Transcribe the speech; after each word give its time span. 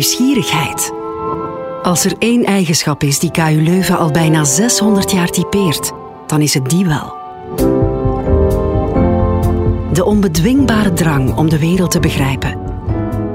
nieuwsgierigheid. 0.00 0.92
Als 1.82 2.04
er 2.04 2.12
één 2.18 2.44
eigenschap 2.44 3.02
is 3.02 3.18
die 3.18 3.30
KU 3.30 3.62
Leuven 3.62 3.98
al 3.98 4.10
bijna 4.10 4.44
600 4.44 5.10
jaar 5.10 5.28
typeert, 5.28 5.92
dan 6.26 6.40
is 6.40 6.54
het 6.54 6.70
die 6.70 6.86
wel. 6.86 7.16
De 9.92 10.04
onbedwingbare 10.04 10.92
drang 10.92 11.36
om 11.36 11.48
de 11.48 11.58
wereld 11.58 11.90
te 11.90 12.00
begrijpen. 12.00 12.58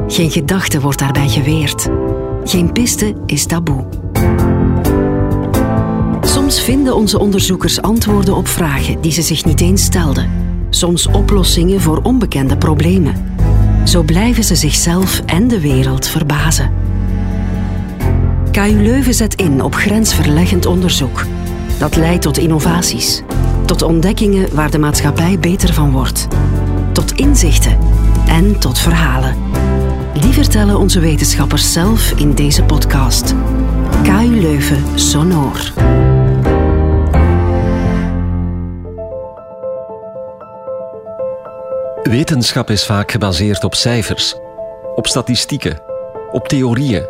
Geen 0.08 0.32
gedachte 0.32 0.80
wordt 0.80 1.00
daarbij 1.00 1.30
geweerd. 1.30 1.90
Geen 2.44 2.72
piste 2.72 3.14
is 3.26 3.46
taboe. 3.46 3.86
Soms 6.22 6.62
vinden 6.62 6.96
onze 6.96 7.20
onderzoekers 7.20 7.82
antwoorden 7.82 8.36
op 8.36 8.48
vragen 8.48 9.02
die 9.02 9.12
ze 9.12 9.22
zich 9.22 9.46
niet 9.46 9.62
eens 9.62 9.84
stelden. 9.84 10.30
Soms 10.70 11.08
oplossingen 11.08 11.82
voor 11.82 12.00
onbekende 12.04 12.58
problemen. 12.58 13.35
Zo 13.86 14.04
blijven 14.04 14.44
ze 14.44 14.56
zichzelf 14.56 15.22
en 15.26 15.48
de 15.48 15.60
wereld 15.60 16.08
verbazen. 16.08 16.74
KU 18.52 18.82
Leuven 18.82 19.14
zet 19.14 19.36
in 19.36 19.62
op 19.62 19.76
grensverleggend 19.76 20.66
onderzoek. 20.66 21.26
Dat 21.78 21.96
leidt 21.96 22.22
tot 22.22 22.38
innovaties, 22.38 23.22
tot 23.66 23.82
ontdekkingen 23.82 24.56
waar 24.56 24.72
de 24.72 24.80
maatschappij 24.80 25.40
beter 25.40 25.74
van 25.74 25.92
wordt, 25.92 26.28
tot 26.92 27.12
inzichten 27.12 27.78
en 28.28 28.60
tot 28.60 28.80
verhalen. 28.80 29.36
Die 30.22 30.34
vertellen 30.34 30.78
onze 30.78 31.00
wetenschappers 31.00 31.74
zelf 31.74 32.12
in 32.12 32.34
deze 32.34 32.64
podcast. 32.64 33.36
KU 34.04 34.42
Leuven 34.42 34.84
Sonor. 34.96 35.74
Wetenschap 42.10 42.70
is 42.70 42.86
vaak 42.86 43.12
gebaseerd 43.12 43.64
op 43.64 43.76
cijfers, 43.76 44.36
op 44.96 45.08
statistieken, 45.08 45.80
op 46.32 46.48
theorieën. 46.48 47.06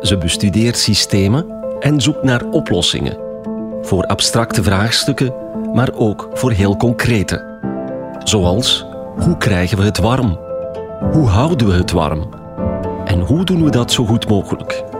Ze 0.00 0.18
bestudeert 0.18 0.78
systemen 0.78 1.46
en 1.80 2.00
zoekt 2.00 2.22
naar 2.22 2.44
oplossingen. 2.50 3.18
Voor 3.82 4.04
abstracte 4.04 4.62
vraagstukken, 4.62 5.34
maar 5.72 5.92
ook 5.94 6.28
voor 6.32 6.50
heel 6.50 6.76
concrete. 6.76 7.58
Zoals, 8.24 8.86
hoe 9.16 9.36
krijgen 9.38 9.78
we 9.78 9.84
het 9.84 9.98
warm? 9.98 10.38
Hoe 11.12 11.28
houden 11.28 11.66
we 11.66 11.74
het 11.74 11.90
warm? 11.90 12.28
En 13.04 13.20
hoe 13.20 13.44
doen 13.44 13.64
we 13.64 13.70
dat 13.70 13.92
zo 13.92 14.04
goed 14.04 14.28
mogelijk? 14.28 14.93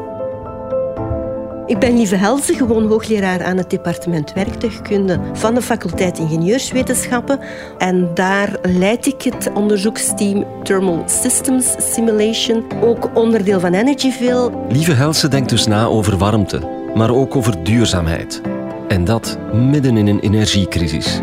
Ik 1.67 1.79
ben 1.79 1.97
Lieve 1.97 2.17
Helze, 2.17 2.55
gewoon 2.55 2.87
hoogleraar 2.87 3.45
aan 3.45 3.57
het 3.57 3.70
departement 3.70 4.33
werktuigkunde 4.33 5.20
van 5.33 5.55
de 5.55 5.62
faculteit 5.62 6.19
Ingenieurswetenschappen. 6.19 7.41
En 7.79 8.11
daar 8.15 8.56
leid 8.62 9.06
ik 9.06 9.23
het 9.23 9.51
onderzoeksteam 9.55 10.47
Thermal 10.62 11.03
Systems 11.06 11.75
Simulation, 11.93 12.65
ook 12.83 13.11
onderdeel 13.15 13.61
van 13.61 13.73
Energyville. 13.73 14.51
Lieve 14.69 14.93
Helze 14.93 15.29
denkt 15.29 15.48
dus 15.48 15.67
na 15.67 15.84
over 15.84 16.19
warmte, 16.19 16.61
maar 16.95 17.11
ook 17.11 17.37
over 17.37 17.65
duurzaamheid. 17.65 18.41
En 18.89 19.05
dat 19.05 19.39
midden 19.53 19.97
in 19.97 20.06
een 20.06 20.21
energiecrisis. 20.21 21.23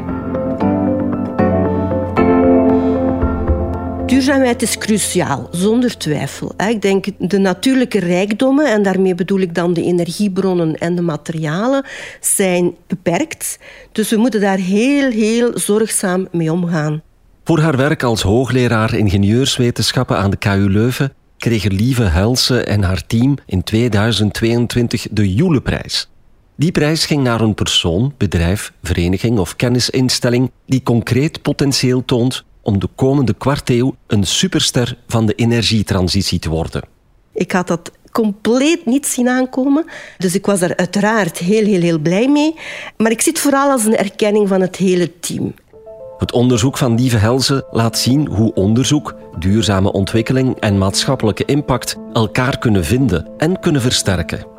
Duurzaamheid 4.11 4.61
is 4.61 4.77
cruciaal, 4.77 5.47
zonder 5.51 5.97
twijfel. 5.97 6.53
Ik 6.67 6.81
denk 6.81 7.05
de 7.17 7.37
natuurlijke 7.37 7.99
rijkdommen, 7.99 8.65
en 8.65 8.83
daarmee 8.83 9.15
bedoel 9.15 9.39
ik 9.39 9.55
dan 9.55 9.73
de 9.73 9.83
energiebronnen 9.83 10.75
en 10.75 10.95
de 10.95 11.01
materialen, 11.01 11.85
zijn 12.19 12.75
beperkt. 12.87 13.59
Dus 13.91 14.09
we 14.09 14.17
moeten 14.17 14.41
daar 14.41 14.57
heel, 14.57 15.11
heel 15.11 15.59
zorgzaam 15.59 16.27
mee 16.31 16.51
omgaan. 16.51 17.01
Voor 17.43 17.59
haar 17.59 17.77
werk 17.77 18.03
als 18.03 18.21
hoogleraar 18.21 18.93
ingenieurswetenschappen 18.93 20.17
aan 20.17 20.29
de 20.29 20.37
KU 20.37 20.69
Leuven 20.69 21.13
kregen 21.37 21.73
Lieve 21.73 22.03
Helsen 22.03 22.67
en 22.67 22.83
haar 22.83 23.07
team 23.07 23.37
in 23.45 23.63
2022 23.63 25.07
de 25.11 25.33
Joeleprijs. 25.33 26.09
Die 26.55 26.71
prijs 26.71 27.05
ging 27.05 27.23
naar 27.23 27.41
een 27.41 27.53
persoon, 27.53 28.13
bedrijf, 28.17 28.73
vereniging 28.83 29.39
of 29.39 29.55
kennisinstelling 29.55 30.51
die 30.65 30.83
concreet 30.83 31.41
potentieel 31.41 32.05
toont 32.05 32.43
om 32.61 32.79
de 32.79 32.87
komende 32.95 33.33
kwarteeuw 33.33 33.95
een 34.07 34.23
superster 34.23 34.97
van 35.07 35.25
de 35.25 35.33
energietransitie 35.33 36.39
te 36.39 36.49
worden. 36.49 36.83
Ik 37.33 37.51
had 37.51 37.67
dat 37.67 37.91
compleet 38.11 38.85
niet 38.85 39.07
zien 39.07 39.29
aankomen. 39.29 39.85
Dus 40.17 40.35
ik 40.35 40.45
was 40.45 40.59
daar 40.59 40.75
uiteraard 40.75 41.37
heel, 41.37 41.65
heel, 41.65 41.81
heel 41.81 41.99
blij 41.99 42.27
mee. 42.27 42.55
Maar 42.97 43.11
ik 43.11 43.21
zie 43.21 43.31
het 43.31 43.41
vooral 43.41 43.71
als 43.71 43.85
een 43.85 43.97
erkenning 43.97 44.47
van 44.47 44.61
het 44.61 44.75
hele 44.75 45.19
team. 45.19 45.53
Het 46.17 46.31
onderzoek 46.31 46.77
van 46.77 46.95
Lieve 46.95 47.17
Helze 47.17 47.67
laat 47.71 47.97
zien 47.97 48.27
hoe 48.27 48.53
onderzoek, 48.53 49.15
duurzame 49.39 49.91
ontwikkeling 49.91 50.59
en 50.59 50.77
maatschappelijke 50.77 51.45
impact 51.45 51.97
elkaar 52.13 52.57
kunnen 52.57 52.85
vinden 52.85 53.29
en 53.37 53.59
kunnen 53.59 53.81
versterken. 53.81 54.50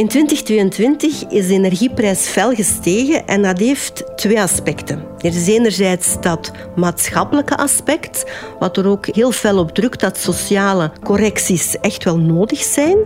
In 0.00 0.08
2022 0.08 1.24
is 1.28 1.46
de 1.46 1.54
energieprijs 1.54 2.26
fel 2.26 2.54
gestegen 2.54 3.26
en 3.26 3.42
dat 3.42 3.58
heeft 3.58 4.16
twee 4.16 4.40
aspecten. 4.40 5.04
Er 5.18 5.34
is 5.34 5.46
enerzijds 5.46 6.20
dat 6.20 6.52
maatschappelijke 6.76 7.56
aspect, 7.56 8.24
wat 8.58 8.76
er 8.76 8.86
ook 8.86 9.06
heel 9.06 9.32
fel 9.32 9.58
op 9.58 9.70
drukt 9.70 10.00
dat 10.00 10.18
sociale 10.18 10.92
correcties 11.04 11.76
echt 11.80 12.04
wel 12.04 12.18
nodig 12.18 12.58
zijn. 12.58 12.96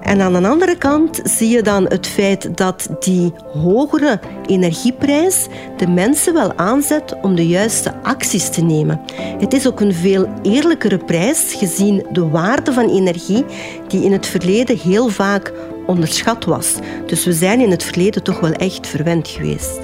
En 0.00 0.20
aan 0.20 0.32
de 0.32 0.48
andere 0.48 0.76
kant 0.76 1.20
zie 1.24 1.48
je 1.48 1.62
dan 1.62 1.84
het 1.84 2.06
feit 2.06 2.56
dat 2.56 2.88
die 2.98 3.32
hogere 3.52 4.20
energieprijs 4.46 5.46
de 5.76 5.86
mensen 5.86 6.34
wel 6.34 6.56
aanzet 6.56 7.16
om 7.20 7.34
de 7.34 7.46
juiste 7.46 7.94
acties 8.02 8.48
te 8.48 8.62
nemen. 8.62 9.00
Het 9.38 9.52
is 9.52 9.66
ook 9.66 9.80
een 9.80 9.94
veel 9.94 10.28
eerlijkere 10.42 10.98
prijs 10.98 11.54
gezien 11.58 12.06
de 12.12 12.28
waarde 12.28 12.72
van 12.72 12.88
energie 12.88 13.44
die 13.88 14.04
in 14.04 14.12
het 14.12 14.26
verleden 14.26 14.78
heel 14.78 15.08
vaak 15.08 15.52
onderschat 15.86 16.44
was. 16.44 16.74
Dus 17.06 17.24
we 17.24 17.32
zijn 17.32 17.60
in 17.60 17.70
het 17.70 17.82
verleden 17.82 18.22
toch 18.22 18.40
wel 18.40 18.52
echt 18.52 18.86
verwend 18.86 19.28
geweest. 19.28 19.80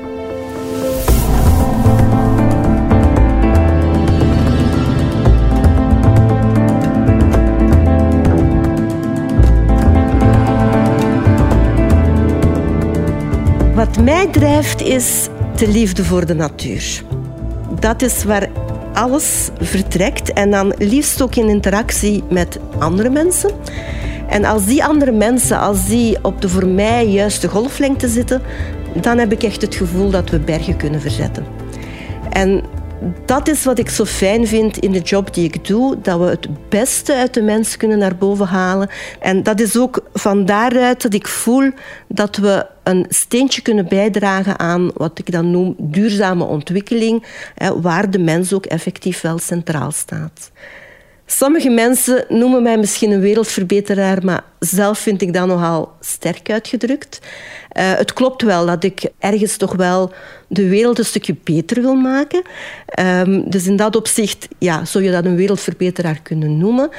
Wat 13.75 13.98
mij 14.00 14.26
drijft 14.26 14.80
is 14.80 15.28
de 15.56 15.69
liefde 15.69 16.04
voor 16.04 16.26
de 16.26 16.34
natuur. 16.34 17.03
Dat 17.80 18.03
is 18.03 18.25
waar 18.25 18.48
alles 18.92 19.48
vertrekt 19.60 20.32
en 20.32 20.50
dan 20.50 20.75
liefst 20.78 21.22
ook 21.22 21.34
in 21.34 21.48
interactie 21.48 22.25
met 22.30 22.59
andere 22.78 23.10
mensen. 23.10 23.50
En 24.28 24.44
als 24.44 24.65
die 24.65 24.84
andere 24.84 25.12
mensen, 25.12 25.59
als 25.59 25.87
die 25.87 26.19
op 26.22 26.41
de 26.41 26.49
voor 26.49 26.66
mij 26.66 27.06
juiste 27.09 27.49
golflengte 27.49 28.09
zitten, 28.09 28.43
dan 29.00 29.19
heb 29.19 29.33
ik 29.33 29.43
echt 29.43 29.62
het 29.62 29.75
gevoel 29.75 30.11
dat 30.11 30.31
we 30.31 30.39
bergen 30.39 30.77
kunnen 30.77 31.00
verzetten. 31.00 31.47
En 32.31 32.62
dat 33.25 33.49
is 33.49 33.65
wat 33.65 33.78
ik 33.78 33.89
zo 33.89 34.05
fijn 34.05 34.47
vind 34.47 34.78
in 34.78 34.93
de 34.93 35.00
job 35.00 35.34
die 35.34 35.44
ik 35.44 35.66
doe, 35.66 36.00
dat 36.03 36.19
we 36.19 36.25
het 36.25 36.49
beste 36.69 37.15
uit 37.15 37.34
de 37.34 37.43
mens 37.43 37.77
kunnen 37.77 37.99
naar 37.99 38.16
boven 38.16 38.47
halen. 38.47 38.89
En 39.21 39.43
dat 39.43 39.61
is 39.61 39.77
ook 39.77 40.03
van 40.12 40.45
daaruit 40.45 41.03
dat 41.03 41.15
ik 41.15 41.28
voel 41.28 41.71
dat 42.09 42.37
we 42.37 42.66
een 42.83 43.06
steentje 43.09 43.62
kunnen 43.62 43.89
bijdragen 43.89 44.59
aan 44.59 44.91
wat 44.95 45.19
ik 45.19 45.33
dan 45.33 45.50
noem 45.50 45.75
duurzame 45.78 46.45
ontwikkeling, 46.45 47.27
waar 47.81 48.10
de 48.10 48.19
mens 48.19 48.53
ook 48.53 48.66
effectief 48.66 49.21
wel 49.21 49.39
centraal 49.39 49.91
staat. 49.91 50.50
Sommige 51.31 51.71
mensen 51.71 52.25
noemen 52.28 52.62
mij 52.62 52.78
misschien 52.78 53.11
een 53.11 53.21
wereldverbeteraar, 53.21 54.25
maar 54.25 54.44
zelf 54.59 54.99
vind 54.99 55.22
ik 55.22 55.33
dat 55.33 55.47
nogal 55.47 55.93
sterk 56.00 56.50
uitgedrukt. 56.50 57.19
Uh, 57.78 57.93
het 57.94 58.12
klopt 58.12 58.43
wel 58.43 58.66
dat 58.66 58.84
ik 58.84 59.11
ergens 59.19 59.56
toch 59.56 59.75
wel 59.75 60.12
de 60.49 60.69
wereld 60.69 60.99
een 60.99 61.05
stukje 61.05 61.37
beter 61.44 61.83
wil 61.83 61.94
maken. 61.94 62.43
Um, 63.00 63.50
dus 63.50 63.66
in 63.66 63.77
dat 63.77 63.97
opzicht 63.97 64.48
ja, 64.59 64.84
zou 64.84 65.04
je 65.04 65.10
dat 65.10 65.25
een 65.25 65.36
wereldverbeteraar 65.36 66.21
kunnen 66.22 66.59
noemen. 66.59 66.91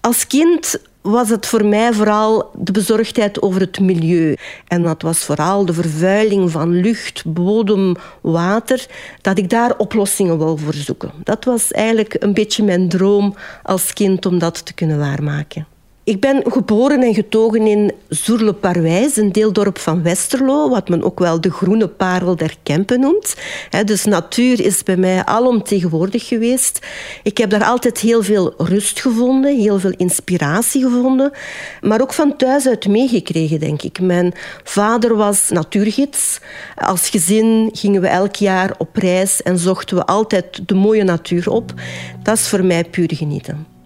Als 0.00 0.26
kind 0.26 0.80
was 1.00 1.28
het 1.28 1.46
voor 1.46 1.64
mij 1.64 1.92
vooral 1.92 2.50
de 2.54 2.72
bezorgdheid 2.72 3.42
over 3.42 3.60
het 3.60 3.80
milieu. 3.80 4.36
En 4.68 4.82
dat 4.82 5.02
was 5.02 5.18
vooral 5.18 5.64
de 5.64 5.72
vervuiling 5.72 6.50
van 6.50 6.80
lucht, 6.80 7.22
bodem, 7.26 7.94
water, 8.20 8.86
dat 9.20 9.38
ik 9.38 9.50
daar 9.50 9.76
oplossingen 9.76 10.38
wou 10.38 10.58
voor 10.58 10.74
zoeken. 10.74 11.10
Dat 11.24 11.44
was 11.44 11.72
eigenlijk 11.72 12.16
een 12.18 12.34
beetje 12.34 12.64
mijn 12.64 12.88
droom 12.88 13.34
als 13.62 13.92
kind 13.92 14.26
om 14.26 14.38
dat 14.38 14.66
te 14.66 14.74
kunnen 14.74 14.98
waarmaken. 14.98 15.66
Ik 16.04 16.20
ben 16.20 16.42
geboren 16.46 17.02
en 17.02 17.14
getogen 17.14 17.66
in 17.66 17.92
Zoerle-Parwijs, 18.08 19.16
een 19.16 19.32
deeldorp 19.32 19.78
van 19.78 20.02
Westerlo, 20.02 20.68
wat 20.68 20.88
men 20.88 21.02
ook 21.02 21.18
wel 21.18 21.40
de 21.40 21.50
groene 21.50 21.88
parel 21.88 22.36
der 22.36 22.54
Kempen 22.62 23.00
noemt. 23.00 23.36
Dus 23.84 24.04
natuur 24.04 24.60
is 24.60 24.82
bij 24.82 24.96
mij 24.96 25.24
alomtegenwoordig 25.24 26.28
geweest. 26.28 26.86
Ik 27.22 27.38
heb 27.38 27.50
daar 27.50 27.64
altijd 27.64 27.98
heel 27.98 28.22
veel 28.22 28.54
rust 28.56 29.00
gevonden, 29.00 29.58
heel 29.58 29.78
veel 29.78 29.94
inspiratie 29.96 30.82
gevonden, 30.82 31.32
maar 31.80 32.00
ook 32.00 32.12
van 32.12 32.36
thuis 32.36 32.66
uit 32.66 32.88
meegekregen, 32.88 33.60
denk 33.60 33.82
ik. 33.82 34.00
Mijn 34.00 34.32
vader 34.64 35.16
was 35.16 35.48
natuurgids. 35.50 36.40
Als 36.76 37.08
gezin 37.08 37.70
gingen 37.72 38.00
we 38.00 38.08
elk 38.08 38.34
jaar 38.34 38.74
op 38.78 38.96
reis 38.96 39.42
en 39.42 39.58
zochten 39.58 39.96
we 39.96 40.06
altijd 40.06 40.68
de 40.68 40.74
mooie 40.74 41.04
natuur 41.04 41.50
op. 41.50 41.74
Dat 42.22 42.36
is 42.36 42.48
voor 42.48 42.64
mij 42.64 42.84
puur 42.84 43.14
genieten. 43.14 43.78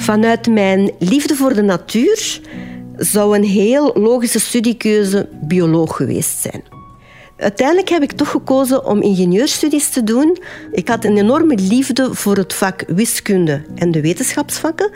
Vanuit 0.00 0.46
mijn 0.46 0.90
liefde 0.98 1.34
voor 1.34 1.54
de 1.54 1.62
natuur 1.62 2.40
zou 2.96 3.36
een 3.36 3.44
heel 3.44 3.92
logische 3.94 4.40
studiekeuze 4.40 5.28
bioloog 5.42 5.96
geweest 5.96 6.38
zijn. 6.38 6.62
Uiteindelijk 7.36 7.88
heb 7.88 8.02
ik 8.02 8.12
toch 8.12 8.30
gekozen 8.30 8.84
om 8.84 9.02
ingenieurstudies 9.02 9.90
te 9.90 10.04
doen. 10.04 10.38
Ik 10.72 10.88
had 10.88 11.04
een 11.04 11.16
enorme 11.16 11.54
liefde 11.54 12.14
voor 12.14 12.36
het 12.36 12.54
vak 12.54 12.84
wiskunde 12.86 13.62
en 13.74 13.90
de 13.90 14.00
wetenschapsvakken. 14.00 14.90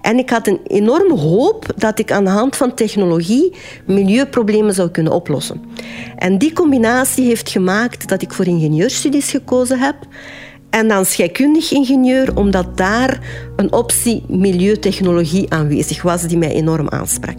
En 0.00 0.18
ik 0.18 0.30
had 0.30 0.46
een 0.46 0.60
enorme 0.66 1.14
hoop 1.14 1.66
dat 1.76 1.98
ik 1.98 2.12
aan 2.12 2.24
de 2.24 2.30
hand 2.30 2.56
van 2.56 2.74
technologie 2.74 3.54
milieuproblemen 3.86 4.74
zou 4.74 4.90
kunnen 4.90 5.12
oplossen. 5.12 5.62
En 6.16 6.38
die 6.38 6.52
combinatie 6.52 7.24
heeft 7.24 7.50
gemaakt 7.50 8.08
dat 8.08 8.22
ik 8.22 8.32
voor 8.32 8.46
ingenieurstudies 8.46 9.30
gekozen 9.30 9.78
heb. 9.78 9.96
En 10.70 10.88
dan 10.88 11.04
scheikundig 11.04 11.72
ingenieur, 11.72 12.36
omdat 12.36 12.76
daar 12.76 13.18
een 13.56 13.72
optie 13.72 14.22
milieutechnologie 14.28 15.52
aanwezig 15.52 16.02
was 16.02 16.22
die 16.22 16.38
mij 16.38 16.52
enorm 16.52 16.88
aansprak. 16.88 17.36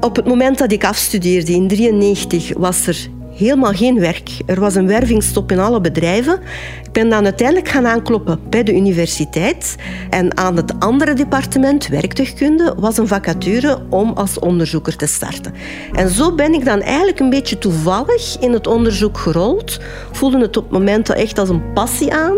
Op 0.00 0.16
het 0.16 0.26
moment 0.26 0.58
dat 0.58 0.72
ik 0.72 0.84
afstudeerde 0.84 1.52
in 1.52 1.68
1993 1.68 2.58
was 2.58 2.86
er 2.86 3.08
helemaal 3.36 3.72
geen 3.72 4.00
werk. 4.00 4.30
Er 4.46 4.60
was 4.60 4.74
een 4.74 4.86
wervingstop 4.86 5.52
in 5.52 5.58
alle 5.58 5.80
bedrijven. 5.80 6.40
Ik 6.84 6.92
ben 6.92 7.08
dan 7.08 7.24
uiteindelijk 7.24 7.68
gaan 7.68 7.86
aankloppen 7.86 8.40
bij 8.50 8.62
de 8.62 8.74
universiteit. 8.74 9.76
En 10.10 10.36
aan 10.36 10.56
het 10.56 10.80
andere 10.80 11.14
departement, 11.14 11.86
werktuigkunde, 11.86 12.74
was 12.78 12.98
een 12.98 13.06
vacature 13.06 13.78
om 13.90 14.12
als 14.12 14.38
onderzoeker 14.38 14.96
te 14.96 15.06
starten. 15.06 15.54
En 15.92 16.08
zo 16.08 16.34
ben 16.34 16.54
ik 16.54 16.64
dan 16.64 16.80
eigenlijk 16.80 17.20
een 17.20 17.30
beetje 17.30 17.58
toevallig 17.58 18.36
in 18.40 18.52
het 18.52 18.66
onderzoek 18.66 19.18
gerold. 19.18 19.80
Voelde 20.12 20.40
het 20.40 20.56
op 20.56 20.62
het 20.62 20.72
moment 20.72 21.10
echt 21.10 21.38
als 21.38 21.48
een 21.48 21.72
passie 21.72 22.14
aan. 22.14 22.36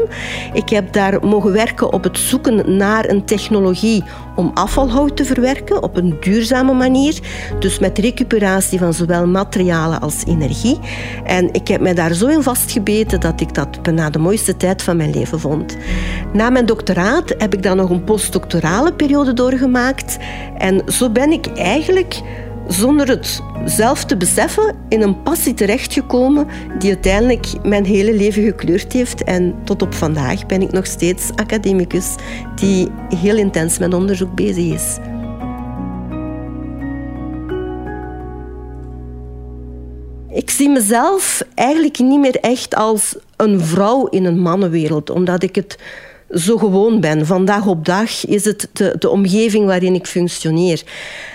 Ik 0.53 0.69
heb 0.69 0.93
daar 0.93 1.27
mogen 1.27 1.53
werken 1.53 1.93
op 1.93 2.05
het 2.05 2.19
zoeken 2.19 2.77
naar 2.77 3.09
een 3.09 3.25
technologie 3.25 4.05
om 4.39 4.51
afvalhout 4.55 5.17
te 5.17 5.25
verwerken 5.25 5.83
op 5.83 5.97
een 5.97 6.17
duurzame 6.21 6.73
manier. 6.73 7.19
Dus 7.59 7.79
met 7.79 7.99
recuperatie 7.99 8.79
van 8.79 8.95
zowel 8.95 9.27
materialen 9.27 10.01
als 10.01 10.25
energie. 10.27 10.79
En 11.25 11.53
ik 11.53 11.69
heb 11.69 11.81
mij 11.81 11.95
daar 11.95 12.15
zo 12.15 12.27
in 12.27 12.43
vastgebeten 12.43 13.21
dat 13.21 13.41
ik 13.41 13.55
dat 13.55 13.83
bijna 13.83 14.11
de 14.11 14.19
mooiste 14.19 14.57
tijd 14.57 14.83
van 14.83 14.97
mijn 14.97 15.11
leven 15.11 15.41
vond. 15.41 15.77
Na 16.33 16.51
mijn 16.51 16.67
doctoraat 16.67 17.35
heb 17.39 17.55
ik 17.55 17.63
dan 17.63 17.77
nog 17.77 17.91
een 17.91 18.05
postdoctorale 18.05 18.93
periode 18.93 19.33
doorgemaakt. 19.33 20.17
En 20.59 20.83
zo 20.87 21.11
ben 21.11 21.33
ik 21.33 21.47
eigenlijk 21.47 22.21
zonder 22.69 23.09
het 23.09 23.43
zelf 23.65 24.05
te 24.05 24.17
beseffen 24.17 24.75
in 24.89 25.03
een 25.03 25.23
passie 25.23 25.55
terechtgekomen 25.55 26.47
die 26.79 26.91
uiteindelijk 26.91 27.47
mijn 27.63 27.85
hele 27.85 28.15
leven 28.15 28.43
gekleurd 28.43 28.93
heeft. 28.93 29.25
En 29.25 29.55
tot 29.65 29.83
op 29.83 29.95
vandaag 29.95 30.47
ben 30.47 30.63
ik 30.63 30.73
nog 30.73 30.87
steeds 30.87 31.31
academicus 31.37 32.15
die 32.55 32.89
heel 33.15 33.37
intens 33.37 33.79
met 33.79 33.95
onderzoek 33.95 34.35
bezig 34.35 34.73
is. 34.75 34.97
Ik 40.31 40.51
zie 40.51 40.69
mezelf 40.69 41.43
eigenlijk 41.55 41.99
niet 41.99 42.21
meer 42.21 42.37
echt 42.41 42.75
als 42.75 43.17
een 43.37 43.61
vrouw 43.61 44.07
in 44.07 44.25
een 44.25 44.39
mannenwereld, 44.39 45.11
omdat 45.11 45.43
ik 45.43 45.55
het 45.55 45.79
zo 46.31 46.57
gewoon 46.57 47.01
ben. 47.01 47.27
Van 47.27 47.45
dag 47.45 47.67
op 47.67 47.85
dag 47.85 48.27
is 48.27 48.45
het 48.45 48.69
de, 48.73 48.95
de 48.99 49.09
omgeving 49.09 49.67
waarin 49.67 49.95
ik 49.95 50.07
functioneer. 50.07 50.83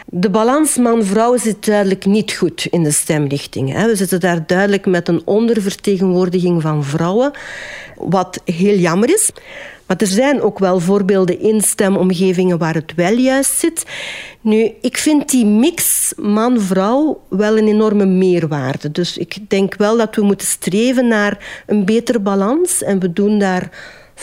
De 0.06 0.30
balans 0.30 0.78
man-vrouw 0.78 1.38
zit 1.38 1.66
duidelijk 1.66 2.06
niet 2.06 2.34
goed 2.34 2.68
in 2.70 2.84
de 2.84 2.92
stemrichting. 2.92 3.86
We 3.86 3.96
zitten 3.96 4.20
daar 4.20 4.48
duidelijk 4.48 4.86
met 4.86 5.08
een 5.08 5.22
ondervertegenwoordiging 5.26 6.62
van 6.62 6.84
vrouwen, 6.84 7.32
wat 7.98 8.42
heel 8.46 8.78
jammer 8.78 9.10
is. 9.10 9.32
Maar 9.86 9.98
er 9.98 10.08
zijn 10.08 10.42
ook 10.42 10.60
wel 10.60 10.80
voorbeelden 10.80 11.40
in 11.40 11.62
stemomgevingen 11.62 12.58
waar 12.58 12.74
het 12.74 12.94
wel 12.96 13.14
juist 13.14 13.60
zit. 13.60 13.84
Nu, 14.42 14.72
ik 14.82 14.98
vind 14.98 15.30
die 15.30 15.46
mix 15.46 16.14
man-vrouw 16.16 17.22
wel 17.30 17.58
een 17.58 17.68
enorme 17.68 18.06
meerwaarde. 18.06 18.92
Dus 18.92 19.18
ik 19.18 19.38
denk 19.48 19.76
wel 19.76 19.98
dat 19.98 20.16
we 20.16 20.22
moeten 20.22 20.48
streven 20.48 21.08
naar 21.08 21.64
een 21.66 21.86
betere 21.86 22.20
balans. 22.20 22.84
En 22.84 23.00
we 23.00 23.14
doen 23.14 23.40
daar 23.40 23.70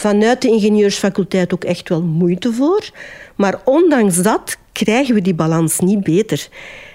vanuit 0.01 0.43
de 0.43 0.49
ingenieursfaculteit 0.49 1.55
ook 1.55 1.65
echt 1.65 1.89
wel 1.89 2.03
moeite 2.03 2.53
voor. 2.53 2.91
Maar 3.37 3.61
ondanks 3.65 4.17
dat 4.23 4.57
krijgen 4.73 5.15
we 5.15 5.23
die 5.23 5.35
balans 5.35 5.79
niet 5.79 6.03
beter. 6.03 6.49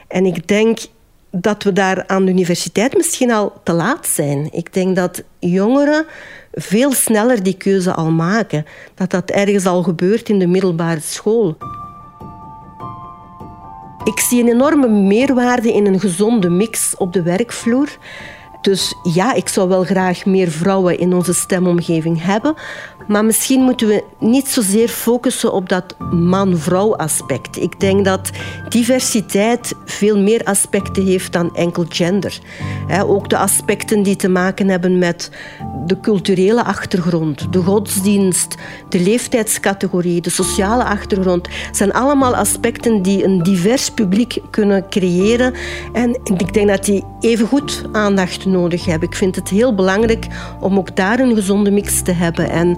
En 0.07 0.25
ik 0.25 0.47
denk 0.47 0.79
dat 1.31 1.63
we 1.63 1.73
daar 1.73 2.03
aan 2.07 2.25
de 2.25 2.31
universiteit 2.31 2.95
misschien 2.95 3.31
al 3.31 3.53
te 3.63 3.73
laat 3.73 4.07
zijn. 4.07 4.47
Ik 4.51 4.73
denk 4.73 4.95
dat 4.95 5.23
jongeren 5.39 6.05
veel 6.51 6.91
sneller 6.91 7.43
die 7.43 7.57
keuze 7.57 7.93
al 7.93 8.11
maken. 8.11 8.65
Dat 8.95 9.11
dat 9.11 9.29
ergens 9.29 9.65
al 9.65 9.83
gebeurt 9.83 10.29
in 10.29 10.39
de 10.39 10.47
middelbare 10.47 11.01
school. 11.01 11.57
Ik 14.03 14.19
zie 14.19 14.41
een 14.41 14.49
enorme 14.49 14.87
meerwaarde 14.87 15.73
in 15.73 15.85
een 15.85 15.99
gezonde 15.99 16.49
mix 16.49 16.95
op 16.97 17.13
de 17.13 17.21
werkvloer. 17.21 17.97
Dus 18.65 18.93
ja, 19.03 19.33
ik 19.33 19.47
zou 19.47 19.69
wel 19.69 19.83
graag 19.83 20.25
meer 20.25 20.51
vrouwen 20.51 20.99
in 20.99 21.13
onze 21.13 21.33
stemomgeving 21.33 22.23
hebben. 22.23 22.53
Maar 23.07 23.25
misschien 23.25 23.61
moeten 23.61 23.87
we 23.87 24.03
niet 24.19 24.47
zozeer 24.47 24.87
focussen 24.87 25.53
op 25.53 25.69
dat 25.69 25.95
man-vrouw 26.11 26.95
aspect. 26.95 27.57
Ik 27.57 27.79
denk 27.79 28.05
dat 28.05 28.29
diversiteit 28.69 29.73
veel 29.85 30.19
meer 30.19 30.43
aspecten 30.43 31.05
heeft 31.05 31.33
dan 31.33 31.55
enkel 31.55 31.85
gender. 31.89 32.39
Ook 33.05 33.29
de 33.29 33.37
aspecten 33.37 34.03
die 34.03 34.15
te 34.15 34.29
maken 34.29 34.67
hebben 34.67 34.97
met 34.97 35.31
de 35.85 35.99
culturele 35.99 36.63
achtergrond, 36.63 37.53
de 37.53 37.59
godsdienst, 37.59 38.55
de 38.89 38.99
leeftijdscategorie, 38.99 40.21
de 40.21 40.29
sociale 40.29 40.83
achtergrond, 40.83 41.47
zijn 41.71 41.93
allemaal 41.93 42.35
aspecten 42.35 43.01
die 43.01 43.23
een 43.23 43.43
divers 43.43 43.89
publiek 43.89 44.37
kunnen 44.49 44.89
creëren. 44.89 45.53
En 45.93 46.19
ik 46.23 46.53
denk 46.53 46.67
dat 46.67 46.85
die 46.85 47.03
even 47.19 47.47
goed 47.47 47.83
aandacht 47.91 48.45
nodig 48.45 48.53
hebben. 48.61 49.09
Ik 49.09 49.15
vind 49.15 49.35
het 49.35 49.49
heel 49.49 49.75
belangrijk 49.75 50.27
om 50.59 50.77
ook 50.77 50.95
daar 50.95 51.19
een 51.19 51.35
gezonde 51.35 51.71
mix 51.71 52.01
te 52.01 52.11
hebben. 52.11 52.49
En 52.49 52.77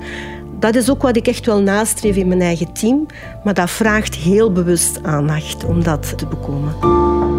dat 0.59 0.75
is 0.75 0.89
ook 0.89 1.01
wat 1.01 1.15
ik 1.15 1.27
echt 1.27 1.45
wel 1.45 1.62
nastreef 1.62 2.15
in 2.15 2.27
mijn 2.27 2.41
eigen 2.41 2.74
team. 2.74 3.06
Maar 3.44 3.53
dat 3.53 3.69
vraagt 3.69 4.15
heel 4.15 4.51
bewust 4.51 5.03
aandacht 5.03 5.65
om 5.65 5.83
dat 5.83 6.18
te 6.18 6.25
bekomen. 6.25 7.37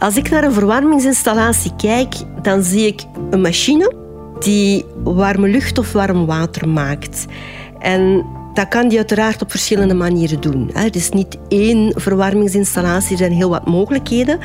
Als 0.00 0.16
ik 0.16 0.30
naar 0.30 0.44
een 0.44 0.52
verwarmingsinstallatie 0.52 1.72
kijk, 1.76 2.14
dan 2.42 2.62
zie 2.62 2.86
ik 2.86 3.02
een 3.30 3.40
machine 3.40 3.94
die 4.38 4.84
warme 5.04 5.48
lucht 5.48 5.78
of 5.78 5.92
warm 5.92 6.26
water 6.26 6.68
maakt. 6.68 7.26
En 7.78 8.26
dat 8.54 8.68
kan 8.68 8.88
die 8.88 8.98
uiteraard 8.98 9.42
op 9.42 9.50
verschillende 9.50 9.94
manieren 9.94 10.40
doen. 10.40 10.70
Het 10.72 10.96
is 10.96 11.10
niet 11.10 11.38
één 11.48 11.92
verwarmingsinstallatie, 11.96 13.10
er 13.10 13.16
zijn 13.16 13.32
heel 13.32 13.48
wat 13.48 13.66
mogelijkheden. 13.66 14.38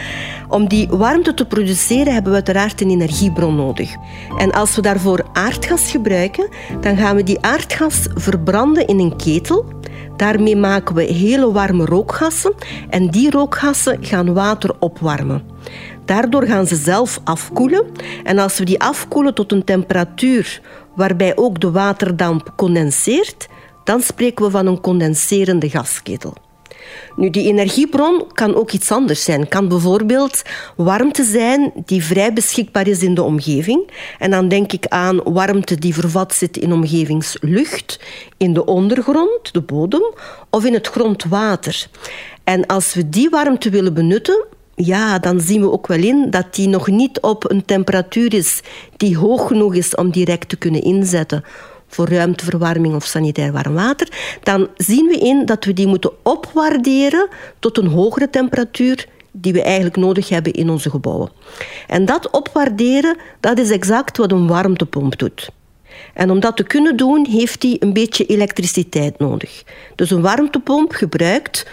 Om 0.47 0.67
die 0.67 0.87
warmte 0.87 1.33
te 1.33 1.45
produceren 1.45 2.13
hebben 2.13 2.31
we 2.31 2.37
uiteraard 2.37 2.81
een 2.81 2.89
energiebron 2.89 3.55
nodig. 3.55 3.95
En 4.37 4.51
als 4.51 4.75
we 4.75 4.81
daarvoor 4.81 5.25
aardgas 5.33 5.91
gebruiken, 5.91 6.49
dan 6.81 6.97
gaan 6.97 7.15
we 7.15 7.23
die 7.23 7.41
aardgas 7.41 8.07
verbranden 8.13 8.87
in 8.87 8.99
een 8.99 9.15
ketel. 9.15 9.65
Daarmee 10.17 10.55
maken 10.55 10.95
we 10.95 11.03
hele 11.03 11.51
warme 11.51 11.85
rookgassen 11.85 12.53
en 12.89 13.09
die 13.09 13.31
rookgassen 13.31 14.05
gaan 14.05 14.33
water 14.33 14.75
opwarmen. 14.79 15.43
Daardoor 16.05 16.43
gaan 16.43 16.67
ze 16.67 16.75
zelf 16.75 17.19
afkoelen 17.23 17.85
en 18.23 18.37
als 18.37 18.57
we 18.57 18.65
die 18.65 18.81
afkoelen 18.81 19.33
tot 19.33 19.51
een 19.51 19.63
temperatuur 19.63 20.61
waarbij 20.95 21.37
ook 21.37 21.59
de 21.59 21.71
waterdamp 21.71 22.53
condenseert, 22.55 23.47
dan 23.83 24.01
spreken 24.01 24.45
we 24.45 24.51
van 24.51 24.65
een 24.65 24.81
condenserende 24.81 25.69
gasketel. 25.69 26.33
Nu, 27.15 27.29
die 27.29 27.47
energiebron 27.47 28.23
kan 28.33 28.55
ook 28.55 28.71
iets 28.71 28.91
anders 28.91 29.23
zijn. 29.23 29.47
Kan 29.47 29.67
bijvoorbeeld 29.67 30.41
warmte 30.75 31.23
zijn 31.23 31.71
die 31.85 32.03
vrij 32.03 32.33
beschikbaar 32.33 32.87
is 32.87 33.03
in 33.03 33.13
de 33.13 33.23
omgeving. 33.23 33.91
En 34.19 34.31
dan 34.31 34.47
denk 34.47 34.71
ik 34.71 34.87
aan 34.87 35.21
warmte 35.23 35.75
die 35.75 35.93
vervat 35.93 36.33
zit 36.33 36.57
in 36.57 36.73
omgevingslucht, 36.73 37.99
in 38.37 38.53
de 38.53 38.65
ondergrond, 38.65 39.53
de 39.53 39.61
bodem, 39.61 40.13
of 40.49 40.65
in 40.65 40.73
het 40.73 40.87
grondwater. 40.87 41.87
En 42.43 42.65
als 42.65 42.93
we 42.93 43.09
die 43.09 43.29
warmte 43.29 43.69
willen 43.69 43.93
benutten, 43.93 44.45
ja, 44.75 45.19
dan 45.19 45.41
zien 45.41 45.61
we 45.61 45.71
ook 45.71 45.87
wel 45.87 46.03
in 46.03 46.29
dat 46.29 46.55
die 46.55 46.67
nog 46.67 46.87
niet 46.87 47.19
op 47.21 47.49
een 47.49 47.65
temperatuur 47.65 48.33
is 48.33 48.61
die 48.97 49.17
hoog 49.17 49.47
genoeg 49.47 49.75
is 49.75 49.95
om 49.95 50.11
direct 50.11 50.49
te 50.49 50.55
kunnen 50.55 50.81
inzetten 50.81 51.43
voor 51.87 52.09
ruimteverwarming 52.09 52.95
of 52.95 53.05
sanitair 53.05 53.51
warm 53.51 53.73
water, 53.73 54.37
dan 54.43 54.67
zien 54.77 55.05
we 55.05 55.17
in 55.17 55.45
dat 55.45 55.65
we 55.65 55.73
die 55.73 55.87
moeten 55.87 56.11
opwaarderen 56.23 57.27
tot 57.59 57.77
een 57.77 57.87
hogere 57.87 58.29
temperatuur 58.29 59.07
die 59.31 59.53
we 59.53 59.61
eigenlijk 59.61 59.95
nodig 59.95 60.29
hebben 60.29 60.53
in 60.53 60.69
onze 60.69 60.89
gebouwen. 60.89 61.29
En 61.87 62.05
dat 62.05 62.29
opwaarderen, 62.29 63.17
dat 63.39 63.59
is 63.59 63.69
exact 63.69 64.17
wat 64.17 64.31
een 64.31 64.47
warmtepomp 64.47 65.17
doet. 65.17 65.49
En 66.13 66.31
om 66.31 66.39
dat 66.39 66.57
te 66.57 66.63
kunnen 66.63 66.97
doen, 66.97 67.25
heeft 67.29 67.63
hij 67.63 67.77
een 67.79 67.93
beetje 67.93 68.25
elektriciteit 68.25 69.19
nodig. 69.19 69.63
Dus 69.95 70.11
een 70.11 70.21
warmtepomp 70.21 70.91
gebruikt 70.91 71.67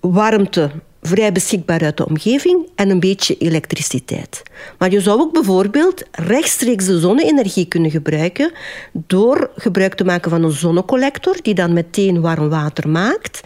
warmte 0.00 0.70
vrij 1.02 1.32
beschikbaar 1.32 1.82
uit 1.82 1.96
de 1.96 2.06
omgeving 2.06 2.66
en 2.74 2.90
een 2.90 3.00
beetje 3.00 3.36
elektriciteit. 3.38 4.42
Maar 4.78 4.90
je 4.90 5.00
zou 5.00 5.20
ook 5.20 5.32
bijvoorbeeld 5.32 6.02
rechtstreeks 6.12 6.86
de 6.86 6.98
zonne-energie 6.98 7.66
kunnen 7.66 7.90
gebruiken 7.90 8.52
door 8.92 9.50
gebruik 9.56 9.94
te 9.94 10.04
maken 10.04 10.30
van 10.30 10.42
een 10.42 10.50
zonnecollector 10.50 11.36
die 11.42 11.54
dan 11.54 11.72
meteen 11.72 12.20
warm 12.20 12.48
water 12.48 12.88
maakt. 12.88 13.40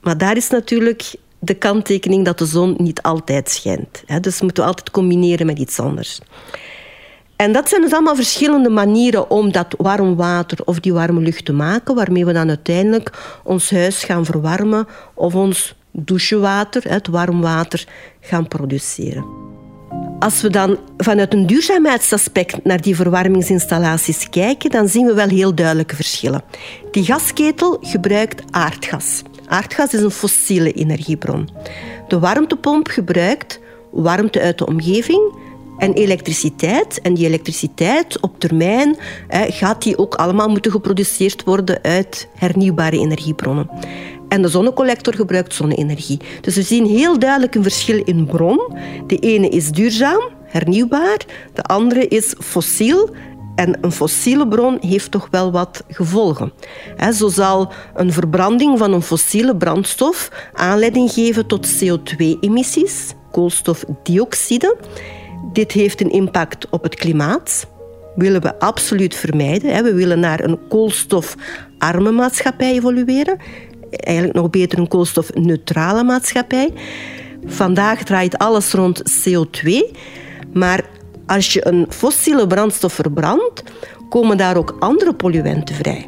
Maar 0.00 0.18
daar 0.18 0.36
is 0.36 0.48
natuurlijk 0.50 1.14
de 1.38 1.54
kanttekening 1.54 2.24
dat 2.24 2.38
de 2.38 2.46
zon 2.46 2.74
niet 2.78 3.02
altijd 3.02 3.50
schijnt. 3.50 4.04
Dus 4.20 4.40
moeten 4.40 4.62
we 4.62 4.68
altijd 4.68 4.90
combineren 4.90 5.46
met 5.46 5.58
iets 5.58 5.78
anders. 5.80 6.20
En 7.36 7.52
dat 7.52 7.68
zijn 7.68 7.80
dus 7.80 7.92
allemaal 7.92 8.14
verschillende 8.14 8.68
manieren 8.68 9.30
om 9.30 9.52
dat 9.52 9.74
warm 9.78 10.16
water 10.16 10.58
of 10.64 10.80
die 10.80 10.92
warme 10.92 11.20
lucht 11.20 11.44
te 11.44 11.52
maken, 11.52 11.94
waarmee 11.94 12.24
we 12.24 12.32
dan 12.32 12.48
uiteindelijk 12.48 13.38
ons 13.42 13.70
huis 13.70 14.04
gaan 14.04 14.24
verwarmen 14.24 14.86
of 15.14 15.34
ons 15.34 15.74
douchewater, 15.98 16.82
het 16.90 17.06
warm 17.06 17.40
water, 17.40 17.84
gaan 18.20 18.48
produceren. 18.48 19.24
Als 20.18 20.42
we 20.42 20.50
dan 20.50 20.78
vanuit 20.96 21.32
een 21.34 21.46
duurzaamheidsaspect 21.46 22.64
naar 22.64 22.80
die 22.80 22.96
verwarmingsinstallaties 22.96 24.28
kijken, 24.28 24.70
dan 24.70 24.88
zien 24.88 25.06
we 25.06 25.14
wel 25.14 25.28
heel 25.28 25.54
duidelijke 25.54 25.96
verschillen. 25.96 26.42
Die 26.90 27.04
gasketel 27.04 27.78
gebruikt 27.80 28.42
aardgas. 28.50 29.22
Aardgas 29.46 29.94
is 29.94 30.00
een 30.00 30.10
fossiele 30.10 30.72
energiebron. 30.72 31.48
De 32.08 32.18
warmtepomp 32.18 32.88
gebruikt 32.88 33.60
warmte 33.90 34.40
uit 34.40 34.58
de 34.58 34.66
omgeving 34.66 35.34
en 35.78 35.92
elektriciteit. 35.92 37.00
En 37.00 37.14
die 37.14 37.26
elektriciteit 37.26 38.20
op 38.20 38.40
termijn 38.40 38.96
gaat 39.30 39.82
die 39.82 39.98
ook 39.98 40.14
allemaal 40.14 40.48
moeten 40.48 40.70
geproduceerd 40.70 41.44
worden 41.44 41.82
uit 41.82 42.28
hernieuwbare 42.34 42.98
energiebronnen. 42.98 43.70
En 44.28 44.42
de 44.42 44.48
zonnecollector 44.48 45.14
gebruikt 45.14 45.54
zonne-energie. 45.54 46.20
Dus 46.40 46.54
we 46.54 46.62
zien 46.62 46.86
heel 46.86 47.18
duidelijk 47.18 47.54
een 47.54 47.62
verschil 47.62 48.02
in 48.04 48.26
bron. 48.26 48.76
De 49.06 49.16
ene 49.16 49.48
is 49.48 49.70
duurzaam, 49.70 50.20
hernieuwbaar. 50.44 51.24
De 51.54 51.62
andere 51.62 52.08
is 52.08 52.34
fossiel. 52.38 53.10
En 53.54 53.78
een 53.80 53.92
fossiele 53.92 54.48
bron 54.48 54.78
heeft 54.80 55.10
toch 55.10 55.28
wel 55.30 55.52
wat 55.52 55.84
gevolgen. 55.88 56.52
Zo 57.14 57.28
zal 57.28 57.72
een 57.94 58.12
verbranding 58.12 58.78
van 58.78 58.92
een 58.92 59.02
fossiele 59.02 59.56
brandstof 59.56 60.30
aanleiding 60.54 61.10
geven 61.10 61.46
tot 61.46 61.68
CO2-emissies, 61.68 63.14
koolstofdioxide. 63.30 64.76
Dit 65.52 65.72
heeft 65.72 66.00
een 66.00 66.10
impact 66.10 66.68
op 66.70 66.82
het 66.82 66.94
klimaat. 66.94 67.66
Willen 68.16 68.42
we 68.42 68.58
absoluut 68.58 69.14
vermijden. 69.14 69.84
We 69.84 69.94
willen 69.94 70.20
naar 70.20 70.44
een 70.44 70.58
koolstofarme 70.68 72.10
maatschappij 72.10 72.72
evolueren 72.72 73.38
eigenlijk 73.90 74.36
nog 74.38 74.50
beter 74.50 74.78
een 74.78 74.88
koolstofneutrale 74.88 76.04
maatschappij. 76.04 76.72
Vandaag 77.46 78.02
draait 78.02 78.38
alles 78.38 78.72
rond 78.72 79.02
CO2, 79.02 79.96
maar 80.52 80.84
als 81.26 81.52
je 81.52 81.66
een 81.66 81.86
fossiele 81.88 82.46
brandstof 82.46 82.92
verbrandt, 82.92 83.62
komen 84.08 84.36
daar 84.36 84.56
ook 84.56 84.76
andere 84.78 85.14
polluenten 85.14 85.74
vrij. 85.74 86.06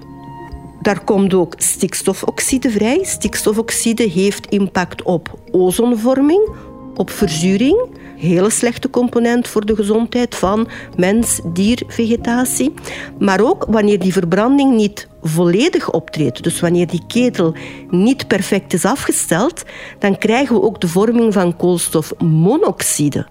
Daar 0.82 1.04
komt 1.04 1.34
ook 1.34 1.54
stikstofoxide 1.56 2.70
vrij. 2.70 2.98
Stikstofoxide 3.02 4.02
heeft 4.02 4.46
impact 4.46 5.02
op 5.02 5.38
ozonvorming, 5.50 6.48
op 6.94 7.10
verzuring. 7.10 7.88
Hele 8.18 8.50
slechte 8.50 8.90
component 8.90 9.48
voor 9.48 9.66
de 9.66 9.74
gezondheid 9.74 10.34
van 10.34 10.68
mens, 10.96 11.40
dier, 11.52 11.82
vegetatie. 11.86 12.72
Maar 13.18 13.40
ook 13.40 13.66
wanneer 13.68 13.98
die 13.98 14.12
verbranding 14.12 14.76
niet 14.76 15.08
volledig 15.22 15.90
optreedt, 15.90 16.42
dus 16.42 16.60
wanneer 16.60 16.86
die 16.86 17.02
ketel 17.06 17.54
niet 17.90 18.26
perfect 18.26 18.72
is 18.72 18.84
afgesteld, 18.84 19.62
dan 19.98 20.18
krijgen 20.18 20.54
we 20.54 20.62
ook 20.62 20.80
de 20.80 20.88
vorming 20.88 21.32
van 21.32 21.56
koolstofmonoxide, 21.56 23.26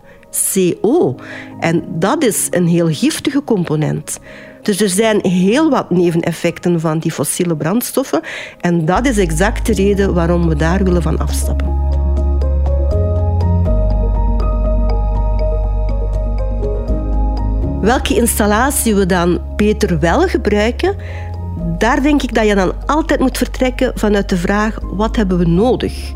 CO. 0.53 1.15
En 1.59 1.83
dat 1.89 2.23
is 2.23 2.47
een 2.49 2.67
heel 2.67 2.87
giftige 2.87 3.43
component. 3.43 4.19
Dus 4.61 4.81
er 4.81 4.89
zijn 4.89 5.19
heel 5.25 5.69
wat 5.69 5.89
neveneffecten 5.89 6.79
van 6.79 6.99
die 6.99 7.11
fossiele 7.11 7.55
brandstoffen. 7.55 8.21
En 8.61 8.85
dat 8.85 9.07
is 9.07 9.17
exact 9.17 9.65
de 9.65 9.73
reden 9.73 10.13
waarom 10.13 10.47
we 10.47 10.55
daar 10.55 10.83
willen 10.83 11.01
van 11.01 11.17
afstappen. 11.17 11.76
Welke 17.87 18.15
installatie 18.15 18.95
we 18.95 19.05
dan 19.05 19.41
beter 19.55 19.99
wel 19.99 20.27
gebruiken, 20.27 20.95
daar 21.77 22.01
denk 22.01 22.23
ik 22.23 22.33
dat 22.33 22.47
je 22.47 22.55
dan 22.55 22.87
altijd 22.87 23.19
moet 23.19 23.37
vertrekken 23.37 23.91
vanuit 23.95 24.29
de 24.29 24.37
vraag: 24.37 24.79
wat 24.81 25.15
hebben 25.15 25.37
we 25.37 25.45
nodig? 25.45 26.13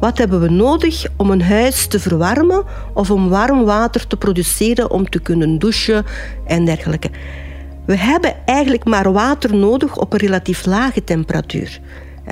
Wat 0.00 0.18
hebben 0.18 0.40
we 0.40 0.50
nodig 0.50 1.06
om 1.16 1.30
een 1.30 1.42
huis 1.42 1.86
te 1.86 2.00
verwarmen 2.00 2.64
of 2.94 3.10
om 3.10 3.28
warm 3.28 3.64
water 3.64 4.06
te 4.06 4.16
produceren 4.16 4.90
om 4.90 5.10
te 5.10 5.20
kunnen 5.20 5.58
douchen 5.58 6.04
en 6.44 6.64
dergelijke? 6.64 7.10
We 7.86 7.96
hebben 7.96 8.34
eigenlijk 8.44 8.84
maar 8.84 9.12
water 9.12 9.54
nodig 9.54 9.96
op 9.96 10.12
een 10.12 10.18
relatief 10.18 10.66
lage 10.66 11.04
temperatuur. 11.04 11.80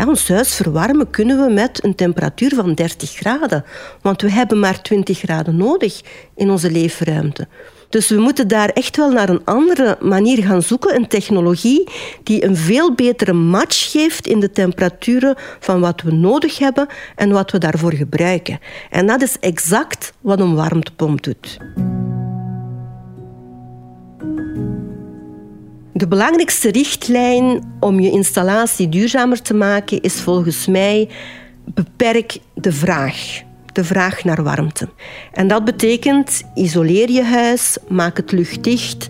Ons 0.06 0.28
huis 0.28 0.54
verwarmen 0.54 1.10
kunnen 1.10 1.46
we 1.46 1.52
met 1.52 1.84
een 1.84 1.94
temperatuur 1.94 2.54
van 2.54 2.74
30 2.74 3.10
graden, 3.10 3.64
want 4.02 4.22
we 4.22 4.30
hebben 4.30 4.58
maar 4.58 4.82
20 4.82 5.18
graden 5.18 5.56
nodig 5.56 6.00
in 6.34 6.50
onze 6.50 6.70
leefruimte. 6.70 7.46
Dus 7.94 8.08
we 8.08 8.20
moeten 8.20 8.48
daar 8.48 8.68
echt 8.68 8.96
wel 8.96 9.10
naar 9.10 9.28
een 9.28 9.44
andere 9.44 9.96
manier 10.00 10.42
gaan 10.42 10.62
zoeken. 10.62 10.94
Een 10.94 11.08
technologie 11.08 11.88
die 12.22 12.44
een 12.44 12.56
veel 12.56 12.94
betere 12.94 13.32
match 13.32 13.90
geeft 13.90 14.26
in 14.26 14.40
de 14.40 14.50
temperaturen 14.50 15.34
van 15.60 15.80
wat 15.80 16.02
we 16.02 16.12
nodig 16.12 16.58
hebben 16.58 16.86
en 17.16 17.30
wat 17.30 17.50
we 17.50 17.58
daarvoor 17.58 17.92
gebruiken. 17.92 18.58
En 18.90 19.06
dat 19.06 19.22
is 19.22 19.38
exact 19.38 20.12
wat 20.20 20.40
een 20.40 20.54
warmtepomp 20.54 21.22
doet. 21.22 21.58
De 25.92 26.08
belangrijkste 26.08 26.70
richtlijn 26.70 27.76
om 27.80 28.00
je 28.00 28.10
installatie 28.10 28.88
duurzamer 28.88 29.42
te 29.42 29.54
maken 29.54 30.00
is 30.00 30.20
volgens 30.20 30.66
mij 30.66 31.08
beperk 31.64 32.38
de 32.54 32.72
vraag 32.72 33.42
de 33.74 33.84
vraag 33.84 34.24
naar 34.24 34.42
warmte. 34.42 34.88
En 35.32 35.48
dat 35.48 35.64
betekent 35.64 36.42
isoleer 36.54 37.10
je 37.10 37.24
huis, 37.24 37.76
maak 37.88 38.16
het 38.16 38.32
luchtdicht, 38.32 39.08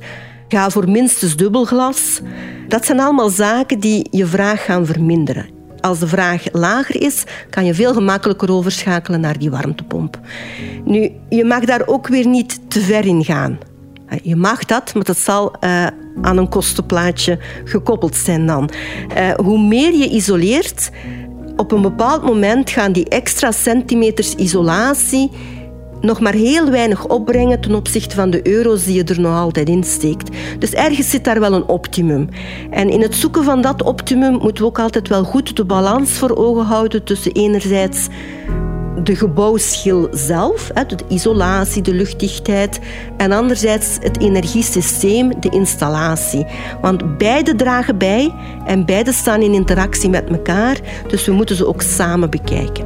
ga 0.49 0.71
voor 0.71 0.91
minstens 0.91 1.37
dubbelglas. 1.37 2.21
Dat 2.69 2.85
zijn 2.85 3.01
allemaal 3.01 3.29
zaken 3.29 3.81
die 3.81 4.07
je 4.11 4.27
vraag 4.27 4.65
gaan 4.65 4.87
verminderen. 4.87 5.47
Als 5.81 5.99
de 5.99 6.07
vraag 6.07 6.45
lager 6.53 7.03
is, 7.03 7.25
kan 7.51 7.65
je 7.65 7.75
veel 7.75 7.93
gemakkelijker 7.93 8.51
overschakelen 8.51 9.21
naar 9.21 9.39
die 9.39 9.51
warmtepomp. 9.51 10.21
Nu, 10.85 11.11
je 11.29 11.45
mag 11.45 11.65
daar 11.65 11.83
ook 11.87 12.09
weer 12.09 12.27
niet 12.27 12.71
te 12.71 12.81
ver 12.81 13.07
in 13.07 13.25
gaan. 13.25 13.59
Je 14.23 14.37
mag 14.37 14.65
dat, 14.65 14.95
maar 14.95 15.05
dat 15.05 15.19
zal 15.19 15.55
uh, 15.61 15.87
aan 16.23 16.37
een 16.37 16.49
kostenplaatje 16.49 17.39
gekoppeld 17.65 18.17
zijn 18.17 18.47
dan. 18.47 18.71
Uh, 19.17 19.31
hoe 19.31 19.59
meer 19.59 19.95
je 19.95 20.09
isoleert, 20.09 20.91
op 21.57 21.73
een 21.73 21.83
bepaald 21.83 22.23
moment 22.23 22.71
gaan 22.71 22.93
die 22.93 23.09
extra 23.09 23.53
centimeters 23.53 24.35
isolatie 24.35 25.31
nog 26.05 26.21
maar 26.21 26.33
heel 26.33 26.71
weinig 26.71 27.07
opbrengen 27.07 27.61
ten 27.61 27.75
opzichte 27.75 28.15
van 28.15 28.31
de 28.31 28.49
euro's 28.49 28.85
die 28.85 28.95
je 28.95 29.05
er 29.05 29.21
nog 29.21 29.39
altijd 29.39 29.69
in 29.69 29.85
steekt. 29.85 30.37
Dus 30.59 30.73
ergens 30.73 31.11
zit 31.11 31.25
daar 31.25 31.41
wel 31.41 31.53
een 31.53 31.69
optimum. 31.69 32.29
En 32.71 32.91
in 32.91 33.01
het 33.01 33.15
zoeken 33.15 33.45
van 33.45 33.61
dat 33.61 33.83
optimum 33.83 34.33
moeten 34.33 34.63
we 34.63 34.69
ook 34.69 34.79
altijd 34.79 35.09
wel 35.09 35.25
goed 35.25 35.57
de 35.57 35.65
balans 35.65 36.11
voor 36.11 36.37
ogen 36.37 36.65
houden 36.65 37.05
tussen 37.05 37.33
enerzijds 37.33 38.09
de 39.03 39.17
gebouwschil 39.17 40.09
zelf, 40.11 40.71
de 40.87 40.97
isolatie, 41.09 41.83
de 41.83 41.95
luchtdichtheid, 41.95 42.81
en 43.17 43.33
anderzijds 43.33 43.97
het 44.01 44.21
energiesysteem, 44.21 45.41
de 45.41 45.49
installatie. 45.49 46.47
Want 46.81 47.19
beide 47.19 47.57
dragen 47.57 47.99
bij 47.99 48.35
en 48.67 48.87
beide 48.87 49.13
staan 49.13 49.43
in 49.43 49.55
interactie 49.55 50.11
met 50.11 50.29
elkaar, 50.29 50.77
dus 51.09 51.27
we 51.27 51.33
moeten 51.33 51.57
ze 51.57 51.67
ook 51.67 51.83
samen 51.83 52.31
bekijken. 52.31 52.85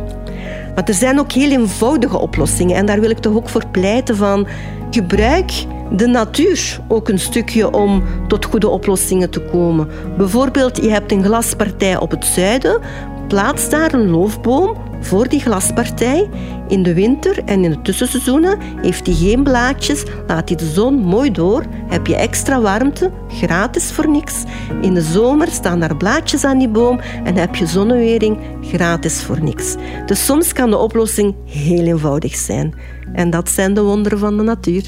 Maar 0.74 0.84
er 0.84 0.94
zijn 0.94 1.18
ook 1.18 1.32
heel 1.32 1.50
eenvoudige 1.50 2.18
oplossingen 2.18 2.76
en 2.76 2.86
daar 2.86 3.00
wil 3.00 3.10
ik 3.10 3.18
toch 3.18 3.34
ook 3.34 3.48
voor 3.48 3.66
pleiten 3.66 4.16
van 4.16 4.46
gebruik 4.90 5.50
de 5.90 6.06
natuur 6.06 6.80
ook 6.88 7.08
een 7.08 7.18
stukje 7.18 7.72
om 7.72 8.02
tot 8.28 8.44
goede 8.44 8.68
oplossingen 8.68 9.30
te 9.30 9.40
komen. 9.40 9.88
Bijvoorbeeld, 10.16 10.76
je 10.76 10.90
hebt 10.90 11.12
een 11.12 11.24
glaspartij 11.24 11.98
op 11.98 12.10
het 12.10 12.24
zuiden, 12.24 12.80
plaats 13.28 13.70
daar 13.70 13.94
een 13.94 14.10
loofboom 14.10 14.76
voor 15.00 15.28
die 15.28 15.40
glaspartij. 15.40 16.28
In 16.68 16.82
de 16.82 16.94
winter 16.94 17.44
en 17.44 17.64
in 17.64 17.70
de 17.70 17.82
tussenseizoenen 17.82 18.58
heeft 18.60 19.06
hij 19.06 19.14
geen 19.14 19.42
blaadjes, 19.42 20.04
laat 20.26 20.48
hij 20.48 20.58
de 20.58 20.70
zon 20.70 20.94
mooi 20.94 21.30
door, 21.30 21.64
heb 21.88 22.06
je 22.06 22.16
extra 22.16 22.60
warmte, 22.60 23.10
gratis 23.28 23.92
voor 23.92 24.08
niks. 24.08 24.42
In 24.80 24.94
de 24.94 25.02
zomer 25.02 25.48
staan 25.48 25.80
daar 25.80 25.96
blaadjes 25.96 26.44
aan 26.44 26.58
die 26.58 26.68
boom 26.68 27.00
en 27.24 27.36
heb 27.36 27.54
je 27.54 27.66
zonnewering, 27.66 28.38
gratis 28.60 29.22
voor 29.22 29.42
niks. 29.42 29.74
Dus 30.06 30.24
soms 30.24 30.52
kan 30.52 30.70
de 30.70 30.76
oplossing 30.76 31.34
heel 31.44 31.84
eenvoudig 31.84 32.36
zijn. 32.36 32.74
En 33.12 33.30
dat 33.30 33.48
zijn 33.48 33.74
de 33.74 33.82
wonderen 33.82 34.18
van 34.18 34.36
de 34.36 34.42
natuur. 34.42 34.84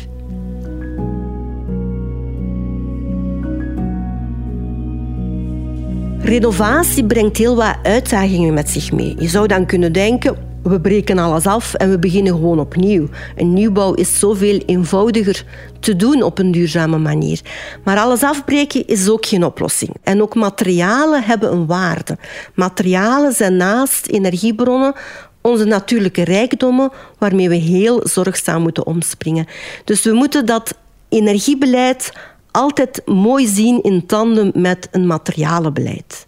Renovatie 6.31 7.05
brengt 7.05 7.37
heel 7.37 7.57
wat 7.57 7.77
uitdagingen 7.83 8.55
met 8.55 8.71
zich 8.71 8.93
mee. 8.93 9.15
Je 9.19 9.29
zou 9.29 9.47
dan 9.47 9.67
kunnen 9.67 9.93
denken, 9.93 10.37
we 10.63 10.81
breken 10.81 11.19
alles 11.19 11.47
af 11.47 11.75
en 11.75 11.91
we 11.91 11.99
beginnen 11.99 12.33
gewoon 12.33 12.61
opnieuw. 12.61 13.09
Een 13.37 13.53
nieuwbouw 13.53 13.95
is 13.95 14.19
zoveel 14.19 14.63
eenvoudiger 14.67 15.45
te 15.81 15.97
doen 15.97 16.23
op 16.23 16.39
een 16.39 16.53
duurzame 16.53 16.99
manier. 16.99 17.41
Maar 17.85 17.99
alles 17.99 18.23
afbreken 18.23 18.87
is 18.87 19.09
ook 19.09 19.27
geen 19.27 19.45
oplossing. 19.45 19.91
En 20.03 20.23
ook 20.23 20.35
materialen 20.35 21.23
hebben 21.23 21.53
een 21.53 21.67
waarde. 21.67 22.19
Materialen 22.55 23.33
zijn 23.33 23.57
naast 23.57 24.07
energiebronnen 24.07 24.95
onze 25.41 25.65
natuurlijke 25.65 26.25
rijkdommen 26.25 26.91
waarmee 27.19 27.49
we 27.49 27.57
heel 27.57 28.01
zorgzaam 28.09 28.63
moeten 28.63 28.87
omspringen. 28.87 29.47
Dus 29.85 30.03
we 30.03 30.13
moeten 30.13 30.47
dat 30.47 30.75
energiebeleid 31.09 32.13
altijd 32.51 33.03
mooi 33.07 33.47
zien 33.47 33.83
in 33.83 34.07
tandem 34.07 34.51
met 34.55 34.89
een 34.91 35.07
materialenbeleid. 35.07 36.27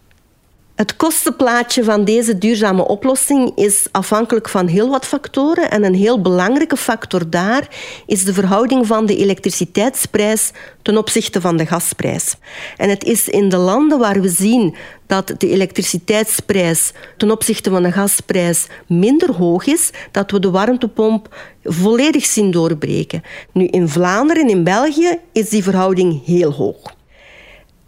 Het 0.83 0.97
kostenplaatje 0.97 1.85
van 1.85 2.05
deze 2.05 2.39
duurzame 2.39 2.87
oplossing 2.89 3.53
is 3.57 3.87
afhankelijk 3.91 4.49
van 4.49 4.67
heel 4.67 4.89
wat 4.89 5.07
factoren. 5.07 5.71
En 5.71 5.85
een 5.85 5.95
heel 5.95 6.21
belangrijke 6.21 6.77
factor 6.77 7.31
daar 7.31 7.69
is 8.07 8.25
de 8.25 8.33
verhouding 8.33 8.87
van 8.87 9.07
de 9.07 9.17
elektriciteitsprijs 9.17 10.51
ten 10.83 10.97
opzichte 10.97 11.41
van 11.41 11.57
de 11.57 11.67
gasprijs. 11.67 12.37
En 12.77 12.89
het 12.89 13.05
is 13.05 13.29
in 13.29 13.49
de 13.49 13.57
landen 13.57 13.99
waar 13.99 14.21
we 14.21 14.29
zien 14.29 14.75
dat 15.07 15.35
de 15.39 15.49
elektriciteitsprijs 15.49 16.93
ten 17.17 17.31
opzichte 17.31 17.71
van 17.71 17.83
de 17.83 17.93
gasprijs 17.93 18.67
minder 18.87 19.33
hoog 19.33 19.67
is, 19.67 19.91
dat 20.11 20.31
we 20.31 20.41
de 20.41 20.51
warmtepomp 20.51 21.35
volledig 21.65 22.25
zien 22.25 22.51
doorbreken. 22.51 23.23
Nu, 23.53 23.67
in 23.67 23.89
Vlaanderen 23.89 24.43
en 24.43 24.51
in 24.51 24.65
België 24.65 25.19
is 25.33 25.49
die 25.49 25.62
verhouding 25.62 26.25
heel 26.25 26.53
hoog. 26.53 26.95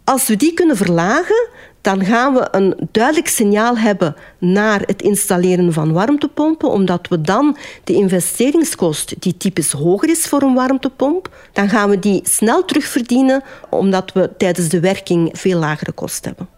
Als 0.03 0.27
we 0.27 0.35
die 0.35 0.53
kunnen 0.53 0.77
verlagen, 0.77 1.49
dan 1.85 2.05
gaan 2.05 2.33
we 2.33 2.47
een 2.51 2.75
duidelijk 2.91 3.27
signaal 3.27 3.77
hebben 3.77 4.15
naar 4.39 4.81
het 4.85 5.01
installeren 5.01 5.73
van 5.73 5.93
warmtepompen, 5.93 6.69
omdat 6.69 7.07
we 7.07 7.21
dan 7.21 7.57
de 7.83 7.93
investeringskost, 7.93 9.15
die 9.19 9.37
typisch 9.37 9.71
hoger 9.71 10.09
is 10.09 10.25
voor 10.25 10.41
een 10.41 10.53
warmtepomp, 10.53 11.29
dan 11.53 11.69
gaan 11.69 11.89
we 11.89 11.99
die 11.99 12.19
snel 12.23 12.65
terugverdienen, 12.65 13.43
omdat 13.69 14.13
we 14.13 14.29
tijdens 14.37 14.69
de 14.69 14.79
werking 14.79 15.29
veel 15.33 15.59
lagere 15.59 15.91
kosten 15.91 16.33
hebben. 16.37 16.53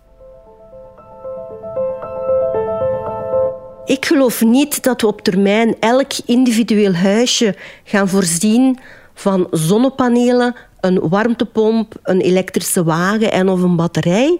Ik 3.85 4.05
geloof 4.05 4.41
niet 4.41 4.83
dat 4.83 5.01
we 5.01 5.07
op 5.07 5.21
termijn 5.21 5.75
elk 5.79 6.11
individueel 6.25 6.93
huisje 6.93 7.55
gaan 7.83 8.07
voorzien 8.07 8.79
van 9.13 9.47
zonnepanelen, 9.51 10.55
een 10.79 11.09
warmtepomp, 11.09 11.95
een 12.03 12.21
elektrische 12.21 12.83
wagen 12.83 13.31
en 13.31 13.49
of 13.49 13.61
een 13.61 13.75
batterij. 13.75 14.39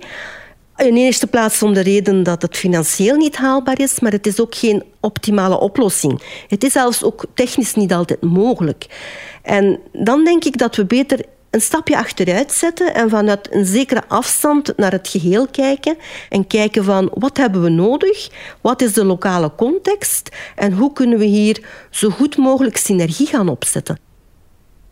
In 0.77 0.95
eerste 0.95 1.27
plaats 1.27 1.63
om 1.63 1.73
de 1.73 1.81
reden 1.81 2.23
dat 2.23 2.41
het 2.41 2.57
financieel 2.57 3.15
niet 3.15 3.35
haalbaar 3.35 3.79
is, 3.79 3.99
maar 3.99 4.11
het 4.11 4.27
is 4.27 4.41
ook 4.41 4.55
geen 4.55 4.83
optimale 4.99 5.59
oplossing. 5.59 6.21
Het 6.47 6.63
is 6.63 6.71
zelfs 6.71 7.03
ook 7.03 7.25
technisch 7.33 7.73
niet 7.73 7.93
altijd 7.93 8.21
mogelijk. 8.21 8.85
En 9.41 9.79
dan 9.93 10.23
denk 10.23 10.43
ik 10.43 10.57
dat 10.57 10.75
we 10.75 10.85
beter 10.85 11.25
een 11.49 11.61
stapje 11.61 11.97
achteruit 11.97 12.51
zetten 12.51 12.93
en 12.93 13.09
vanuit 13.09 13.47
een 13.51 13.65
zekere 13.65 14.03
afstand 14.07 14.77
naar 14.77 14.91
het 14.91 15.07
geheel 15.07 15.47
kijken 15.47 15.97
en 16.29 16.47
kijken 16.47 16.83
van 16.83 17.11
wat 17.13 17.37
hebben 17.37 17.61
we 17.61 17.69
nodig, 17.69 18.29
wat 18.61 18.81
is 18.81 18.93
de 18.93 19.05
lokale 19.05 19.51
context 19.55 20.29
en 20.55 20.73
hoe 20.73 20.93
kunnen 20.93 21.17
we 21.17 21.25
hier 21.25 21.63
zo 21.89 22.09
goed 22.09 22.37
mogelijk 22.37 22.77
synergie 22.77 23.27
gaan 23.27 23.49
opzetten. 23.49 24.06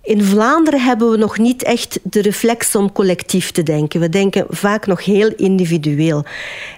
In 0.05 0.23
Vlaanderen 0.23 0.81
hebben 0.81 1.11
we 1.11 1.17
nog 1.17 1.37
niet 1.37 1.63
echt 1.63 1.99
de 2.03 2.21
reflex 2.21 2.75
om 2.75 2.91
collectief 2.91 3.51
te 3.51 3.63
denken. 3.63 3.99
We 3.99 4.09
denken 4.09 4.45
vaak 4.49 4.87
nog 4.87 5.05
heel 5.05 5.33
individueel. 5.35 6.23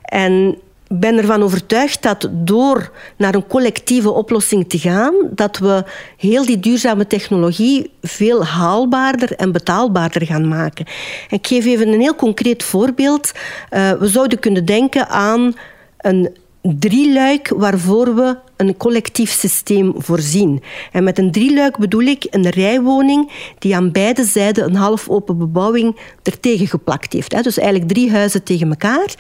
En 0.02 0.58
ben 0.88 1.18
ervan 1.18 1.44
overtuigd 1.44 2.02
dat 2.02 2.30
door 2.32 2.92
naar 3.18 3.36
een 3.36 3.48
collectieve 3.48 4.12
oplossing 4.12 4.70
te 4.70 4.80
gaan, 4.80 5.14
dat 5.30 5.58
we 5.58 5.84
heel 6.18 6.46
die 6.46 6.60
duurzame 6.60 7.08
technologie 7.08 7.92
veel 8.02 8.46
haalbaarder 8.46 9.34
en 9.34 9.52
betaalbaarder 9.52 10.26
gaan 10.26 10.48
maken. 10.48 10.86
ik 11.30 11.48
geef 11.48 11.66
even 11.66 11.88
een 11.88 12.02
heel 12.02 12.16
concreet 12.16 12.64
voorbeeld. 12.64 13.32
Uh, 13.72 13.92
we 13.92 14.08
zouden 14.08 14.40
kunnen 14.40 14.66
denken 14.66 15.08
aan 15.08 15.54
een 15.98 16.38
drieluik 16.62 17.52
waarvoor 17.56 18.16
we 18.16 18.38
een 18.58 18.78
collectief 18.78 19.32
systeem 19.32 19.94
voorzien. 19.98 20.64
En 20.92 21.04
met 21.04 21.18
een 21.18 21.32
drieluik 21.32 21.78
bedoel 21.78 22.02
ik 22.02 22.28
een 22.30 22.50
rijwoning 22.50 23.32
die 23.60 23.76
aan 23.76 23.92
beide 23.92 24.24
zijden 24.24 24.66
een 24.66 24.76
half 24.76 25.10
open 25.10 25.38
bebouwing 25.38 26.00
ertegen 26.24 26.68
geplakt 26.68 27.14
heeft. 27.14 27.44
Dus 27.44 27.58
eigenlijk 27.58 27.90
drie 27.92 28.12
huizen 28.12 28.44
tegen 28.44 28.70
elkaar. 28.70 29.16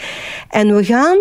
En 0.50 0.76
we 0.76 0.84
gaan 0.84 1.17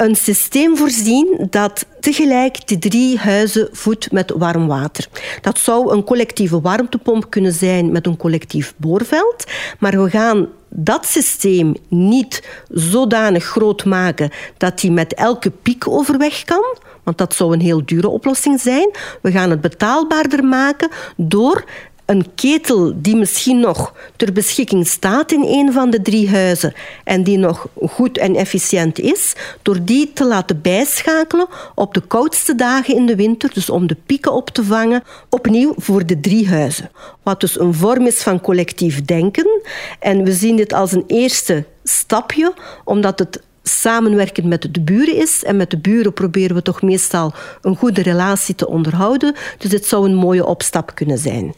een 0.00 0.14
systeem 0.14 0.76
voorzien 0.76 1.46
dat 1.50 1.86
tegelijk 2.00 2.66
die 2.68 2.78
drie 2.78 3.18
huizen 3.18 3.68
voedt 3.72 4.12
met 4.12 4.32
warm 4.36 4.66
water. 4.66 5.08
Dat 5.40 5.58
zou 5.58 5.92
een 5.92 6.04
collectieve 6.04 6.60
warmtepomp 6.60 7.30
kunnen 7.30 7.52
zijn 7.52 7.92
met 7.92 8.06
een 8.06 8.16
collectief 8.16 8.74
boorveld, 8.76 9.44
maar 9.78 10.02
we 10.02 10.10
gaan 10.10 10.48
dat 10.68 11.06
systeem 11.06 11.74
niet 11.88 12.48
zodanig 12.68 13.44
groot 13.44 13.84
maken 13.84 14.30
dat 14.56 14.80
hij 14.80 14.90
met 14.90 15.14
elke 15.14 15.50
piek 15.50 15.88
overweg 15.88 16.44
kan, 16.44 16.76
want 17.02 17.18
dat 17.18 17.34
zou 17.34 17.52
een 17.52 17.60
heel 17.60 17.82
dure 17.84 18.08
oplossing 18.08 18.60
zijn. 18.60 18.90
We 19.22 19.30
gaan 19.30 19.50
het 19.50 19.60
betaalbaarder 19.60 20.44
maken 20.44 20.88
door 21.16 21.64
een 22.10 22.34
ketel 22.34 22.92
die 22.96 23.16
misschien 23.16 23.60
nog 23.60 23.94
ter 24.16 24.32
beschikking 24.32 24.86
staat 24.86 25.32
in 25.32 25.44
een 25.44 25.72
van 25.72 25.90
de 25.90 26.02
drie 26.02 26.30
huizen 26.30 26.72
en 27.04 27.22
die 27.22 27.38
nog 27.38 27.68
goed 27.88 28.18
en 28.18 28.36
efficiënt 28.36 28.98
is, 28.98 29.34
door 29.62 29.78
die 29.82 30.12
te 30.12 30.26
laten 30.26 30.60
bijschakelen 30.60 31.46
op 31.74 31.94
de 31.94 32.00
koudste 32.00 32.54
dagen 32.54 32.94
in 32.94 33.06
de 33.06 33.16
winter, 33.16 33.50
dus 33.54 33.70
om 33.70 33.86
de 33.86 33.96
pieken 34.06 34.32
op 34.32 34.50
te 34.50 34.64
vangen, 34.64 35.02
opnieuw 35.28 35.74
voor 35.76 36.06
de 36.06 36.20
drie 36.20 36.48
huizen. 36.48 36.90
Wat 37.22 37.40
dus 37.40 37.60
een 37.60 37.74
vorm 37.74 38.06
is 38.06 38.22
van 38.22 38.40
collectief 38.40 39.04
denken. 39.04 39.60
En 39.98 40.24
we 40.24 40.32
zien 40.32 40.56
dit 40.56 40.72
als 40.72 40.92
een 40.92 41.04
eerste 41.06 41.64
stapje, 41.84 42.54
omdat 42.84 43.18
het 43.18 43.40
samenwerken 43.62 44.48
met 44.48 44.68
de 44.70 44.80
buren 44.80 45.16
is. 45.16 45.44
En 45.44 45.56
met 45.56 45.70
de 45.70 45.78
buren 45.78 46.12
proberen 46.12 46.56
we 46.56 46.62
toch 46.62 46.82
meestal 46.82 47.32
een 47.62 47.76
goede 47.76 48.02
relatie 48.02 48.54
te 48.54 48.68
onderhouden. 48.68 49.34
Dus 49.58 49.70
dit 49.70 49.86
zou 49.86 50.08
een 50.08 50.14
mooie 50.14 50.46
opstap 50.46 50.94
kunnen 50.94 51.18
zijn. 51.18 51.54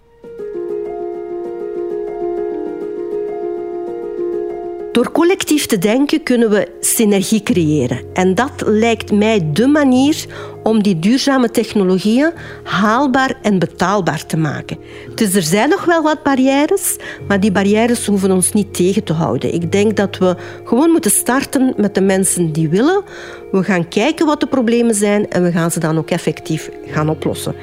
Door 4.93 5.13
collectief 5.13 5.67
te 5.67 5.79
denken 5.79 6.23
kunnen 6.23 6.51
we 6.51 6.69
synergie 6.81 7.43
creëren. 7.43 8.01
En 8.13 8.35
dat 8.35 8.53
lijkt 8.65 9.13
mij 9.13 9.51
de 9.53 9.67
manier 9.67 10.27
om 10.63 10.83
die 10.83 10.99
duurzame 10.99 11.51
technologieën 11.51 12.31
haalbaar 12.63 13.35
en 13.43 13.59
betaalbaar 13.59 14.27
te 14.27 14.37
maken. 14.37 14.79
Dus 15.15 15.35
er 15.35 15.43
zijn 15.43 15.69
nog 15.69 15.85
wel 15.85 16.03
wat 16.03 16.23
barrières, 16.23 16.97
maar 17.29 17.41
die 17.41 17.53
barrières 17.53 18.07
hoeven 18.07 18.31
ons 18.31 18.53
niet 18.53 18.75
tegen 18.75 19.05
te 19.05 19.13
houden. 19.13 19.55
Ik 19.55 19.73
denk 19.73 19.97
dat 19.97 20.19
we 20.19 20.37
gewoon 20.65 20.91
moeten 20.91 21.11
starten 21.11 21.75
met 21.77 21.95
de 21.95 22.01
mensen 22.01 22.53
die 22.53 22.69
willen. 22.69 23.03
We 23.51 23.63
gaan 23.63 23.89
kijken 23.89 24.27
wat 24.27 24.41
de 24.41 24.47
problemen 24.47 24.95
zijn 24.95 25.31
en 25.31 25.43
we 25.43 25.53
gaan 25.53 25.71
ze 25.71 25.81
dan 25.81 25.99
ook 25.99 26.11
effectief 26.11 26.71
gaan 26.87 27.09
oplossen. 27.09 27.55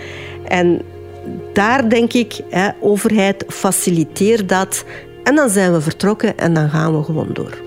En 0.48 0.82
daar 1.54 1.90
denk 1.90 2.14
ik, 2.14 2.40
hè, 2.50 2.70
overheid, 2.80 3.46
faciliteer 3.48 4.48
dat 4.48 4.84
en 5.30 5.36
dan 5.36 5.50
zijn 5.50 5.74
we 5.74 5.82
vertrokken 5.82 6.38
en 6.38 6.54
dan 6.54 6.70
gaan 6.70 6.98
we 6.98 7.04
gewoon 7.04 7.30
door. 7.34 7.58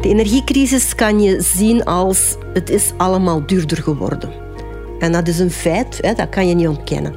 De 0.00 0.08
energiecrisis 0.08 0.94
kan 0.94 1.20
je 1.20 1.40
zien 1.40 1.84
als 1.84 2.36
het 2.52 2.70
is 2.70 2.92
allemaal 2.96 3.46
duurder 3.46 3.82
geworden. 3.82 4.47
En 4.98 5.12
dat 5.12 5.28
is 5.28 5.38
een 5.38 5.50
feit, 5.50 5.98
hè, 6.00 6.14
dat 6.14 6.28
kan 6.28 6.48
je 6.48 6.54
niet 6.54 6.68
ontkennen. 6.68 7.14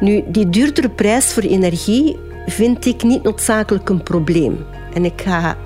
Nu, 0.00 0.24
die 0.28 0.48
duurdere 0.48 0.88
prijs 0.88 1.32
voor 1.32 1.42
energie 1.42 2.16
vind 2.46 2.86
ik 2.86 3.02
niet 3.02 3.22
noodzakelijk 3.22 3.88
een 3.88 4.02
probleem. 4.02 4.64
En 4.94 5.04
ik 5.04 5.22
ga 5.22 5.56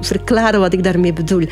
verklaren 0.00 0.60
wat 0.60 0.72
ik 0.72 0.82
daarmee 0.82 1.12
bedoel. 1.12 1.46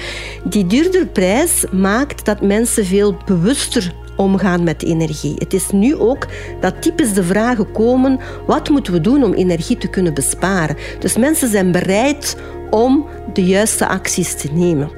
Die 0.45 0.67
duurdere 0.67 1.07
prijs 1.07 1.65
maakt 1.73 2.25
dat 2.25 2.41
mensen 2.41 2.87
veel 2.87 3.17
bewuster 3.27 3.95
omgaan 4.17 4.65
met 4.65 4.83
energie. 4.83 5.35
Het 5.39 5.53
is 5.53 5.71
nu 5.71 5.97
ook 5.97 6.27
dat 6.61 6.83
typisch 6.83 7.13
de 7.13 7.25
vragen 7.25 7.73
komen: 7.73 8.21
wat 8.47 8.69
moeten 8.69 8.93
we 8.93 9.01
doen 9.01 9.25
om 9.25 9.33
energie 9.33 9.79
te 9.79 9.89
kunnen 9.89 10.15
besparen? 10.15 10.77
Dus 10.99 11.17
mensen 11.17 11.49
zijn 11.49 11.73
bereid 11.73 12.37
om 12.71 13.07
de 13.33 13.45
juiste 13.45 13.87
acties 13.87 14.35
te 14.35 14.49
nemen. 14.53 14.91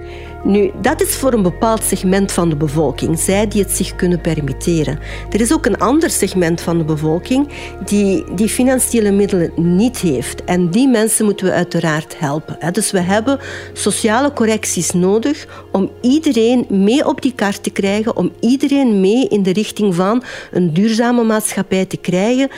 Nu, 0.45 0.71
dat 0.81 1.03
is 1.03 1.15
voor 1.15 1.33
een 1.33 1.43
bepaald 1.43 1.83
segment 1.83 2.33
van 2.33 2.49
de 2.49 2.57
bevolking, 2.57 3.19
zij 3.19 3.49
die 3.49 3.63
het 3.63 3.71
zich 3.71 3.97
kunnen 3.97 4.21
permitteren. 4.21 4.99
Er 5.31 5.41
is 5.41 5.53
ook 5.53 5.67
een 5.67 5.79
ander 5.79 6.11
segment 6.11 6.61
van 6.61 6.79
de 6.79 6.85
bevolking 6.85 7.49
die 7.85 8.25
die 8.35 8.49
financiële 8.49 9.11
middelen 9.11 9.53
niet 9.57 9.99
heeft. 9.99 10.45
En 10.45 10.71
die 10.71 10.89
mensen 10.89 11.25
moeten 11.25 11.47
we 11.47 11.53
uiteraard 11.53 12.19
helpen. 12.19 12.73
Dus 12.73 12.91
we 12.91 13.01
hebben 13.01 13.39
sociale 13.73 14.33
correcties 14.33 14.91
nodig 14.91 15.65
om 15.73 15.91
iedereen 16.01 16.67
mee 16.69 17.07
op 17.07 17.23
die 17.23 17.35
kaart 17.35 17.63
te 17.63 17.71
krijgen, 17.71 18.17
om 18.17 18.33
iedereen 18.41 19.01
mee 19.01 19.29
in 19.29 19.43
de 19.43 19.53
richting 19.53 19.95
van 19.95 20.23
een 20.51 20.73
duurzame 20.73 21.23
maatschappij 21.23 21.87
te 21.87 21.97
krijgen. 21.97 22.49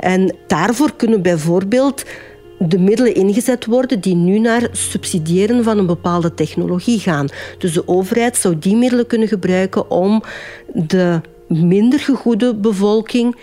En 0.00 0.36
daarvoor 0.46 0.96
kunnen 0.96 1.22
bijvoorbeeld 1.22 2.04
de 2.58 2.78
middelen 2.78 3.14
ingezet 3.14 3.66
worden 3.66 4.00
die 4.00 4.14
nu 4.14 4.38
naar 4.38 4.68
subsidiëren 4.72 5.64
van 5.64 5.78
een 5.78 5.86
bepaalde 5.86 6.34
technologie 6.34 6.98
gaan. 6.98 7.28
Dus 7.58 7.72
de 7.72 7.88
overheid 7.88 8.36
zou 8.36 8.58
die 8.58 8.76
middelen 8.76 9.06
kunnen 9.06 9.28
gebruiken 9.28 9.90
om 9.90 10.22
de 10.72 11.20
minder 11.48 11.98
gegoede 11.98 12.54
bevolking 12.54 13.36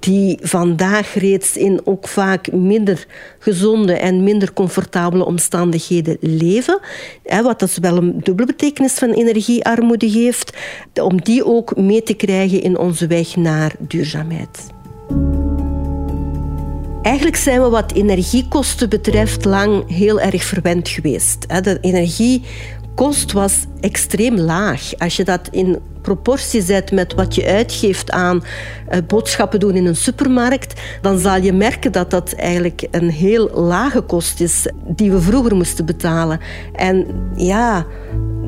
die 0.00 0.38
vandaag 0.42 1.14
reeds 1.14 1.56
in 1.56 1.80
ook 1.84 2.08
vaak 2.08 2.52
minder 2.52 3.06
gezonde 3.38 3.92
en 3.92 4.22
minder 4.22 4.52
comfortabele 4.52 5.24
omstandigheden 5.24 6.16
leven, 6.20 6.80
wat 7.42 7.58
dus 7.58 7.78
wel 7.78 7.96
een 7.96 8.20
dubbele 8.22 8.46
betekenis 8.46 8.92
van 8.92 9.10
energiearmoede 9.10 10.10
geeft, 10.10 10.56
om 11.02 11.22
die 11.22 11.44
ook 11.44 11.76
mee 11.76 12.02
te 12.02 12.14
krijgen 12.14 12.62
in 12.62 12.78
onze 12.78 13.06
weg 13.06 13.36
naar 13.36 13.74
duurzaamheid. 13.78 14.76
Eigenlijk 17.02 17.36
zijn 17.36 17.62
we 17.62 17.68
wat 17.68 17.92
energiekosten 17.92 18.88
betreft 18.88 19.44
lang 19.44 19.90
heel 19.90 20.20
erg 20.20 20.44
verwend 20.44 20.88
geweest. 20.88 21.62
De 21.62 21.78
energiekost 21.80 23.32
was 23.32 23.64
extreem 23.80 24.38
laag. 24.38 24.98
Als 24.98 25.16
je 25.16 25.24
dat 25.24 25.48
in 25.50 25.78
proportie 26.02 26.62
zet 26.62 26.92
met 26.92 27.14
wat 27.14 27.34
je 27.34 27.46
uitgeeft 27.46 28.10
aan 28.10 28.44
eh, 28.88 28.98
boodschappen 29.06 29.60
doen 29.60 29.74
in 29.74 29.86
een 29.86 29.96
supermarkt, 29.96 30.80
dan 31.00 31.18
zal 31.18 31.42
je 31.42 31.52
merken 31.52 31.92
dat 31.92 32.10
dat 32.10 32.32
eigenlijk 32.32 32.86
een 32.90 33.10
heel 33.10 33.50
lage 33.50 34.00
kost 34.00 34.40
is 34.40 34.66
die 34.86 35.10
we 35.10 35.20
vroeger 35.20 35.56
moesten 35.56 35.86
betalen. 35.86 36.40
En 36.72 37.06
ja, 37.36 37.86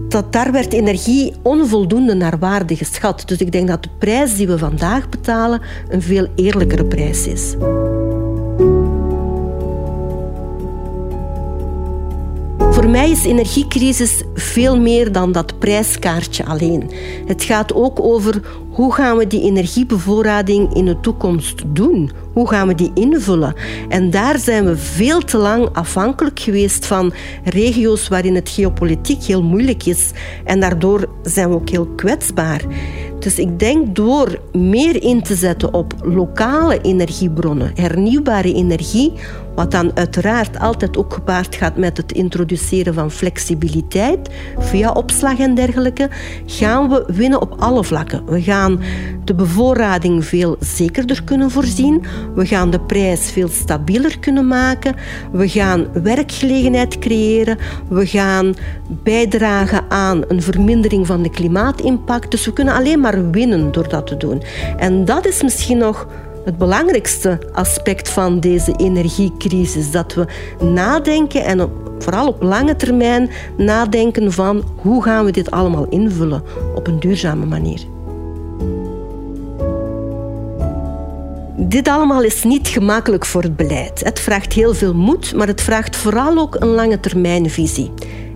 dat 0.09 0.33
daar 0.33 0.53
werd 0.53 0.73
energie 0.73 1.35
onvoldoende 1.43 2.15
naar 2.15 2.39
waarde 2.39 2.77
geschat. 2.77 3.23
Dus 3.27 3.39
ik 3.39 3.53
denk 3.53 3.69
dat 3.69 3.83
de 3.83 3.91
prijs 3.99 4.37
die 4.37 4.47
we 4.47 4.59
vandaag 4.59 5.09
betalen 5.09 5.61
een 5.89 6.03
veel 6.03 6.29
eerlijkere 6.37 6.85
prijs 6.85 7.27
is. 7.27 7.55
Voor 12.91 12.99
mij 12.99 13.11
is 13.11 13.25
energiecrisis 13.25 14.23
veel 14.35 14.81
meer 14.81 15.13
dan 15.13 15.33
dat 15.33 15.59
prijskaartje 15.59 16.45
alleen. 16.45 16.91
Het 17.27 17.43
gaat 17.43 17.75
ook 17.75 18.01
over 18.01 18.43
hoe 18.71 18.95
gaan 18.95 19.17
we 19.17 19.27
die 19.27 19.43
energiebevoorrading 19.43 20.75
in 20.75 20.85
de 20.85 21.01
toekomst 21.01 21.63
doen? 21.67 22.11
Hoe 22.33 22.49
gaan 22.49 22.69
we 22.69 22.75
die 22.75 22.91
invullen? 22.95 23.55
En 23.89 24.11
daar 24.11 24.39
zijn 24.39 24.65
we 24.65 24.77
veel 24.77 25.21
te 25.21 25.37
lang 25.37 25.69
afhankelijk 25.73 26.41
geweest 26.41 26.87
van 26.87 27.13
regio's 27.45 28.09
waarin 28.09 28.35
het 28.35 28.49
geopolitiek 28.49 29.23
heel 29.23 29.43
moeilijk 29.43 29.87
is. 29.87 30.11
En 30.45 30.61
daardoor 30.61 31.09
zijn 31.23 31.49
we 31.49 31.55
ook 31.55 31.69
heel 31.69 31.87
kwetsbaar. 31.87 32.65
Dus 33.21 33.39
ik 33.39 33.59
denk 33.59 33.97
door 33.97 34.41
meer 34.53 35.03
in 35.03 35.23
te 35.23 35.35
zetten 35.35 35.75
op 35.75 35.95
lokale 36.03 36.81
energiebronnen, 36.81 37.71
hernieuwbare 37.75 38.55
energie, 38.55 39.13
wat 39.55 39.71
dan 39.71 39.91
uiteraard 39.95 40.59
altijd 40.59 40.97
ook 40.97 41.13
gepaard 41.13 41.55
gaat 41.55 41.77
met 41.77 41.97
het 41.97 42.13
introduceren 42.13 42.95
van 42.95 43.11
flexibiliteit 43.11 44.31
via 44.59 44.93
opslag 44.93 45.39
en 45.39 45.55
dergelijke, 45.55 46.09
gaan 46.47 46.89
we 46.89 47.05
winnen 47.07 47.41
op 47.41 47.55
alle 47.59 47.85
vlakken. 47.85 48.25
We 48.27 48.43
gaan 48.43 48.81
de 49.25 49.35
bevoorrading 49.35 50.25
veel 50.25 50.57
zekerder 50.61 51.25
kunnen 51.25 51.51
voorzien. 51.51 52.05
We 52.35 52.47
gaan 52.47 52.71
de 52.71 52.81
prijs 52.81 53.31
veel 53.31 53.49
stabieler 53.49 54.19
kunnen 54.19 54.47
maken. 54.47 54.95
We 55.33 55.49
gaan 55.49 55.87
werkgelegenheid 56.03 56.99
creëren. 56.99 57.59
We 57.89 58.07
gaan 58.07 58.55
bijdragen 59.03 59.85
aan 59.89 60.23
een 60.29 60.43
vermindering 60.43 61.07
van 61.07 61.23
de 61.23 61.31
klimaatimpact. 61.31 62.31
Dus 62.31 62.45
we 62.45 62.53
kunnen 62.53 62.75
alleen 62.75 63.01
maar 63.01 63.31
winnen 63.31 63.73
door 63.73 63.89
dat 63.89 64.07
te 64.07 64.17
doen. 64.17 64.43
En 64.77 65.05
dat 65.05 65.27
is 65.27 65.43
misschien 65.43 65.79
nog 65.79 66.07
het 66.45 66.59
belangrijkste 66.59 67.39
aspect 67.53 68.09
van 68.09 68.41
deze 68.41 68.73
energiecrisis. 68.77 69.91
Dat 69.91 70.15
we 70.15 70.27
nadenken 70.65 71.45
en 71.45 71.71
vooral 71.99 72.29
op 72.29 72.43
lange 72.43 72.77
termijn 72.77 73.31
nadenken 73.57 74.33
van 74.33 74.65
hoe 74.77 75.03
gaan 75.03 75.25
we 75.25 75.31
dit 75.31 75.51
allemaal 75.51 75.87
invullen 75.89 76.43
op 76.75 76.87
een 76.87 77.01
duurzame 77.01 77.47
manier. 77.47 77.81
Dit 81.57 81.89
allemaal 81.89 82.23
is 82.23 82.43
niet 82.43 82.69
gemakkelijk 82.69 83.27
voor 83.27 83.43
het 83.43 83.57
beleid. 83.57 84.05
Het 84.05 84.21
vraagt 84.21 84.53
heel 84.53 84.75
veel 84.75 84.95
moed, 84.95 85.35
maar 85.35 85.47
het 85.47 85.61
vraagt 85.61 85.97
vooral 85.97 86.39
ook 86.39 86.55
een 86.55 86.69
lange 86.69 87.01
termijnvisie. 87.01 87.91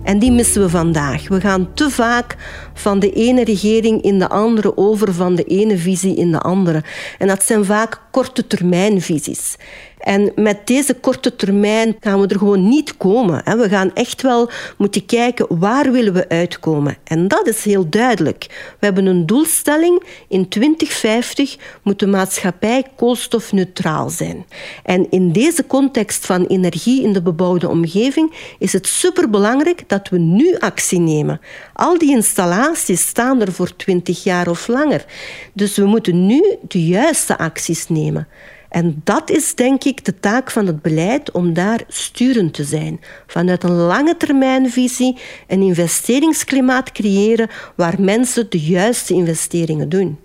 En 0.05 0.19
die 0.19 0.31
missen 0.31 0.61
we 0.61 0.69
vandaag. 0.69 1.27
We 1.27 1.39
gaan 1.39 1.73
te 1.73 1.89
vaak 1.89 2.35
van 2.73 2.99
de 2.99 3.11
ene 3.11 3.43
regering 3.43 4.01
in 4.01 4.19
de 4.19 4.29
andere 4.29 4.77
over 4.77 5.13
van 5.13 5.35
de 5.35 5.43
ene 5.43 5.77
visie 5.77 6.15
in 6.15 6.31
de 6.31 6.39
andere. 6.39 6.83
En 7.17 7.27
dat 7.27 7.43
zijn 7.43 7.65
vaak 7.65 8.01
korte 8.11 8.47
termijnvisies. 8.47 9.55
En 10.05 10.31
met 10.35 10.67
deze 10.67 10.93
korte 10.93 11.35
termijn 11.35 11.95
gaan 11.99 12.21
we 12.21 12.27
er 12.27 12.37
gewoon 12.37 12.67
niet 12.67 12.97
komen. 12.97 13.57
We 13.57 13.69
gaan 13.69 13.93
echt 13.93 14.21
wel 14.21 14.49
moeten 14.77 15.05
kijken 15.05 15.59
waar 15.59 15.91
willen 15.91 16.13
we 16.13 16.29
uitkomen. 16.29 16.97
En 17.03 17.27
dat 17.27 17.47
is 17.47 17.63
heel 17.63 17.89
duidelijk. 17.89 18.45
We 18.79 18.85
hebben 18.85 19.05
een 19.05 19.25
doelstelling. 19.25 20.03
In 20.27 20.49
2050 20.49 21.57
moet 21.83 21.99
de 21.99 22.07
maatschappij 22.07 22.83
koolstofneutraal 22.95 24.09
zijn. 24.09 24.45
En 24.83 25.07
in 25.09 25.31
deze 25.31 25.67
context 25.67 26.25
van 26.25 26.45
energie 26.45 27.03
in 27.03 27.13
de 27.13 27.21
bebouwde 27.21 27.69
omgeving 27.69 28.55
is 28.59 28.73
het 28.73 28.87
superbelangrijk 28.87 29.83
dat 29.87 30.09
we 30.09 30.17
nu 30.17 30.57
actie 30.57 30.99
nemen. 30.99 31.41
Al 31.73 31.97
die 31.97 32.09
installaties 32.09 33.07
staan 33.07 33.41
er 33.41 33.53
voor 33.53 33.75
20 33.75 34.23
jaar 34.23 34.47
of 34.47 34.67
langer. 34.67 35.05
Dus 35.53 35.77
we 35.77 35.85
moeten 35.85 36.25
nu 36.25 36.57
de 36.67 36.85
juiste 36.85 37.37
acties 37.37 37.87
nemen. 37.87 38.27
En 38.75 39.01
dat 39.03 39.29
is 39.29 39.55
denk 39.55 39.83
ik 39.83 40.05
de 40.05 40.19
taak 40.19 40.51
van 40.51 40.67
het 40.67 40.81
beleid 40.81 41.31
om 41.31 41.53
daar 41.53 41.83
sturend 41.87 42.53
te 42.53 42.63
zijn. 42.63 42.99
Vanuit 43.27 43.63
een 43.63 43.75
lange 43.75 44.17
termijnvisie 44.17 45.17
een 45.47 45.61
investeringsklimaat 45.61 46.91
creëren 46.91 47.49
waar 47.75 47.95
mensen 47.99 48.49
de 48.49 48.59
juiste 48.59 49.13
investeringen 49.13 49.89
doen. 49.89 50.17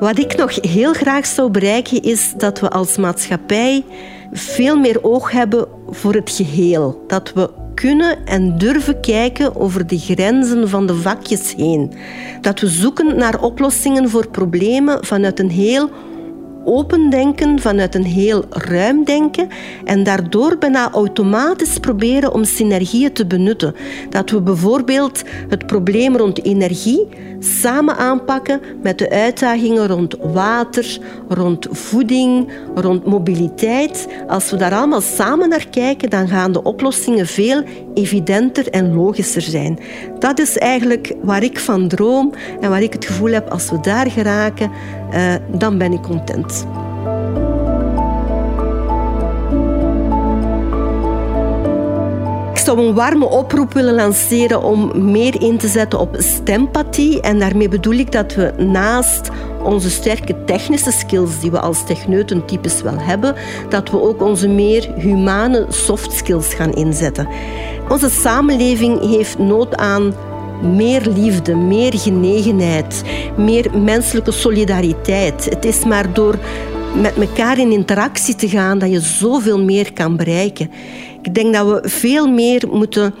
Wat 0.00 0.18
ik 0.18 0.36
nog 0.36 0.54
heel 0.60 0.92
graag 0.92 1.26
zou 1.26 1.50
bereiken 1.50 2.02
is 2.02 2.32
dat 2.36 2.60
we 2.60 2.70
als 2.70 2.96
maatschappij 2.96 3.84
veel 4.32 4.76
meer 4.76 5.04
oog 5.04 5.30
hebben 5.30 5.68
voor 5.88 6.14
het 6.14 6.30
geheel. 6.30 7.04
Dat 7.06 7.32
we 7.32 7.50
kunnen 7.80 8.26
en 8.26 8.58
durven 8.58 9.00
kijken 9.00 9.56
over 9.56 9.86
de 9.86 9.98
grenzen 9.98 10.68
van 10.68 10.86
de 10.86 10.94
vakjes 10.94 11.54
heen. 11.56 11.92
Dat 12.40 12.60
we 12.60 12.66
zoeken 12.66 13.16
naar 13.16 13.42
oplossingen 13.42 14.08
voor 14.08 14.28
problemen 14.28 15.04
vanuit 15.04 15.38
een 15.38 15.50
heel 15.50 15.90
open 16.68 17.10
denken, 17.10 17.60
vanuit 17.60 17.94
een 17.94 18.04
heel 18.04 18.44
ruim 18.50 19.04
denken 19.04 19.48
en 19.84 20.02
daardoor 20.02 20.58
bijna 20.58 20.90
automatisch 20.90 21.78
proberen 21.78 22.32
om 22.32 22.44
synergieën 22.44 23.12
te 23.12 23.26
benutten. 23.26 23.74
Dat 24.10 24.30
we 24.30 24.40
bijvoorbeeld 24.40 25.22
het 25.48 25.66
probleem 25.66 26.16
rond 26.16 26.44
energie 26.44 27.08
samen 27.38 27.96
aanpakken 27.96 28.60
met 28.82 28.98
de 28.98 29.10
uitdagingen 29.10 29.86
rond 29.86 30.16
water, 30.32 30.98
rond 31.28 31.66
voeding, 31.70 32.48
rond 32.74 33.04
mobiliteit. 33.04 34.08
Als 34.26 34.50
we 34.50 34.56
daar 34.56 34.74
allemaal 34.74 35.00
samen 35.00 35.48
naar 35.48 35.68
kijken, 35.70 36.10
dan 36.10 36.28
gaan 36.28 36.52
de 36.52 36.62
oplossingen 36.62 37.26
veel 37.26 37.62
evidenter 37.98 38.68
en 38.68 38.94
logischer 38.94 39.42
zijn. 39.42 39.78
Dat 40.18 40.38
is 40.38 40.58
eigenlijk 40.58 41.14
waar 41.22 41.42
ik 41.42 41.58
van 41.58 41.88
droom 41.88 42.32
en 42.60 42.70
waar 42.70 42.82
ik 42.82 42.92
het 42.92 43.06
gevoel 43.06 43.30
heb 43.30 43.48
als 43.48 43.70
we 43.70 43.80
daar 43.80 44.10
geraken, 44.10 44.70
uh, 45.14 45.34
dan 45.58 45.78
ben 45.78 45.92
ik 45.92 46.02
content. 46.02 46.66
Zou 52.68 52.86
een 52.86 52.94
warme 52.94 53.28
oproep 53.28 53.72
willen 53.72 53.94
lanceren 53.94 54.62
om 54.62 55.10
meer 55.10 55.42
in 55.42 55.58
te 55.58 55.68
zetten 55.68 55.98
op 55.98 56.16
stempathie. 56.18 57.20
En 57.20 57.38
daarmee 57.38 57.68
bedoel 57.68 57.92
ik 57.92 58.12
dat 58.12 58.34
we 58.34 58.52
naast 58.56 59.28
onze 59.62 59.90
sterke 59.90 60.44
technische 60.44 60.90
skills 60.90 61.40
die 61.40 61.50
we 61.50 61.60
als 61.60 61.86
techneuten 61.86 62.44
typisch 62.44 62.82
wel 62.82 62.98
hebben, 62.98 63.34
dat 63.68 63.90
we 63.90 64.02
ook 64.02 64.22
onze 64.22 64.48
meer 64.48 64.92
humane 64.96 65.66
soft 65.68 66.12
skills 66.12 66.54
gaan 66.54 66.72
inzetten. 66.72 67.28
Onze 67.88 68.10
samenleving 68.10 69.00
heeft 69.00 69.38
nood 69.38 69.76
aan 69.76 70.14
meer 70.62 71.02
liefde, 71.14 71.54
meer 71.54 71.98
genegenheid, 71.98 73.02
meer 73.36 73.78
menselijke 73.78 74.32
solidariteit. 74.32 75.44
Het 75.44 75.64
is 75.64 75.84
maar 75.84 76.12
door 76.12 76.38
met 76.94 77.14
elkaar 77.16 77.58
in 77.58 77.72
interactie 77.72 78.34
te 78.34 78.48
gaan, 78.48 78.78
dat 78.78 78.90
je 78.90 79.00
zoveel 79.00 79.64
meer 79.64 79.92
kan 79.92 80.16
bereiken. 80.16 80.70
Ik 81.28 81.34
denk 81.34 81.54
dat 81.54 81.66
we 81.66 81.88
veel 81.88 82.28
meer 82.28 82.68
moeten 82.70 83.14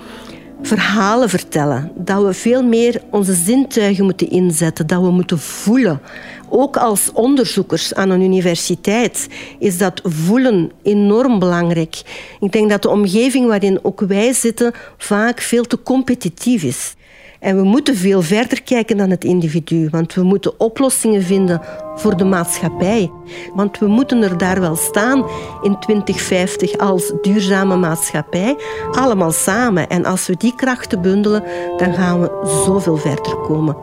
verhalen 0.62 1.28
vertellen. 1.28 1.92
Dat 1.94 2.24
we 2.24 2.32
veel 2.32 2.62
meer 2.62 3.02
onze 3.10 3.34
zintuigen 3.34 4.04
moeten 4.04 4.30
inzetten. 4.30 4.86
Dat 4.86 5.00
we 5.00 5.10
moeten 5.10 5.38
voelen. 5.38 6.00
Ook 6.48 6.76
als 6.76 7.12
onderzoekers 7.12 7.94
aan 7.94 8.10
een 8.10 8.20
universiteit 8.20 9.28
is 9.58 9.78
dat 9.78 10.00
voelen 10.04 10.70
enorm 10.82 11.38
belangrijk. 11.38 12.02
Ik 12.40 12.52
denk 12.52 12.70
dat 12.70 12.82
de 12.82 12.88
omgeving 12.88 13.46
waarin 13.46 13.78
ook 13.82 14.00
wij 14.00 14.32
zitten 14.32 14.72
vaak 14.96 15.40
veel 15.40 15.64
te 15.64 15.82
competitief 15.82 16.62
is. 16.62 16.94
En 17.38 17.56
we 17.56 17.62
moeten 17.62 17.96
veel 17.96 18.22
verder 18.22 18.62
kijken 18.62 18.96
dan 18.96 19.10
het 19.10 19.24
individu, 19.24 19.88
want 19.90 20.14
we 20.14 20.22
moeten 20.22 20.60
oplossingen 20.60 21.22
vinden 21.22 21.60
voor 21.94 22.16
de 22.16 22.24
maatschappij. 22.24 23.10
Want 23.54 23.78
we 23.78 23.86
moeten 23.86 24.22
er 24.22 24.38
daar 24.38 24.60
wel 24.60 24.76
staan 24.76 25.26
in 25.62 25.78
2050 25.78 26.78
als 26.78 27.12
duurzame 27.22 27.76
maatschappij, 27.76 28.56
allemaal 28.90 29.30
samen. 29.30 29.88
En 29.88 30.04
als 30.04 30.26
we 30.26 30.36
die 30.36 30.54
krachten 30.54 31.02
bundelen, 31.02 31.44
dan 31.76 31.94
gaan 31.94 32.20
we 32.20 32.60
zoveel 32.64 32.96
verder 32.96 33.36
komen. 33.36 33.76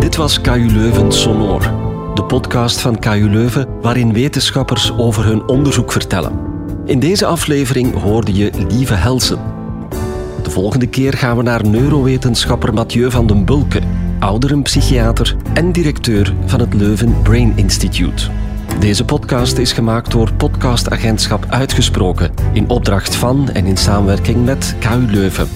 Dit 0.00 0.16
was 0.16 0.40
KU 0.40 0.66
Leuven 0.66 1.12
Sonor, 1.12 1.60
de 2.14 2.24
podcast 2.24 2.80
van 2.80 2.98
KU 2.98 3.28
Leuven 3.30 3.68
waarin 3.80 4.12
wetenschappers 4.12 4.92
over 4.98 5.24
hun 5.24 5.48
onderzoek 5.48 5.92
vertellen. 5.92 6.56
In 6.84 6.98
deze 6.98 7.26
aflevering 7.26 8.00
hoorde 8.00 8.34
je 8.34 8.50
Lieve 8.68 8.94
Helsen. 8.94 9.57
De 10.48 10.54
volgende 10.54 10.86
keer 10.86 11.12
gaan 11.12 11.36
we 11.36 11.42
naar 11.42 11.66
neurowetenschapper 11.66 12.74
Mathieu 12.74 13.10
van 13.10 13.26
den 13.26 13.44
Bulke, 13.44 13.80
ouderenpsychiater 14.18 15.36
en 15.54 15.72
directeur 15.72 16.34
van 16.46 16.60
het 16.60 16.74
Leuven 16.74 17.22
Brain 17.22 17.52
Institute. 17.56 18.30
Deze 18.80 19.04
podcast 19.04 19.58
is 19.58 19.72
gemaakt 19.72 20.10
door 20.10 20.32
podcastagentschap 20.32 21.46
Uitgesproken 21.48 22.30
in 22.52 22.68
opdracht 22.68 23.14
van 23.14 23.48
en 23.48 23.66
in 23.66 23.76
samenwerking 23.76 24.44
met 24.44 24.74
KU 24.78 25.06
Leuven. 25.10 25.48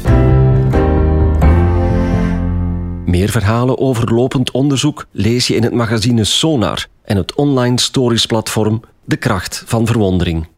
Meer 3.05 3.29
verhalen 3.29 3.79
over 3.79 4.15
lopend 4.15 4.51
onderzoek 4.51 5.07
lees 5.11 5.47
je 5.47 5.55
in 5.55 5.63
het 5.63 5.75
magazine 5.75 6.25
Sonar 6.25 6.87
en 7.05 7.17
het 7.17 7.35
online 7.35 7.81
stories 7.81 8.27
platform 8.27 8.81
De 9.05 9.17
Kracht 9.17 9.63
van 9.67 9.87
Verwondering. 9.87 10.52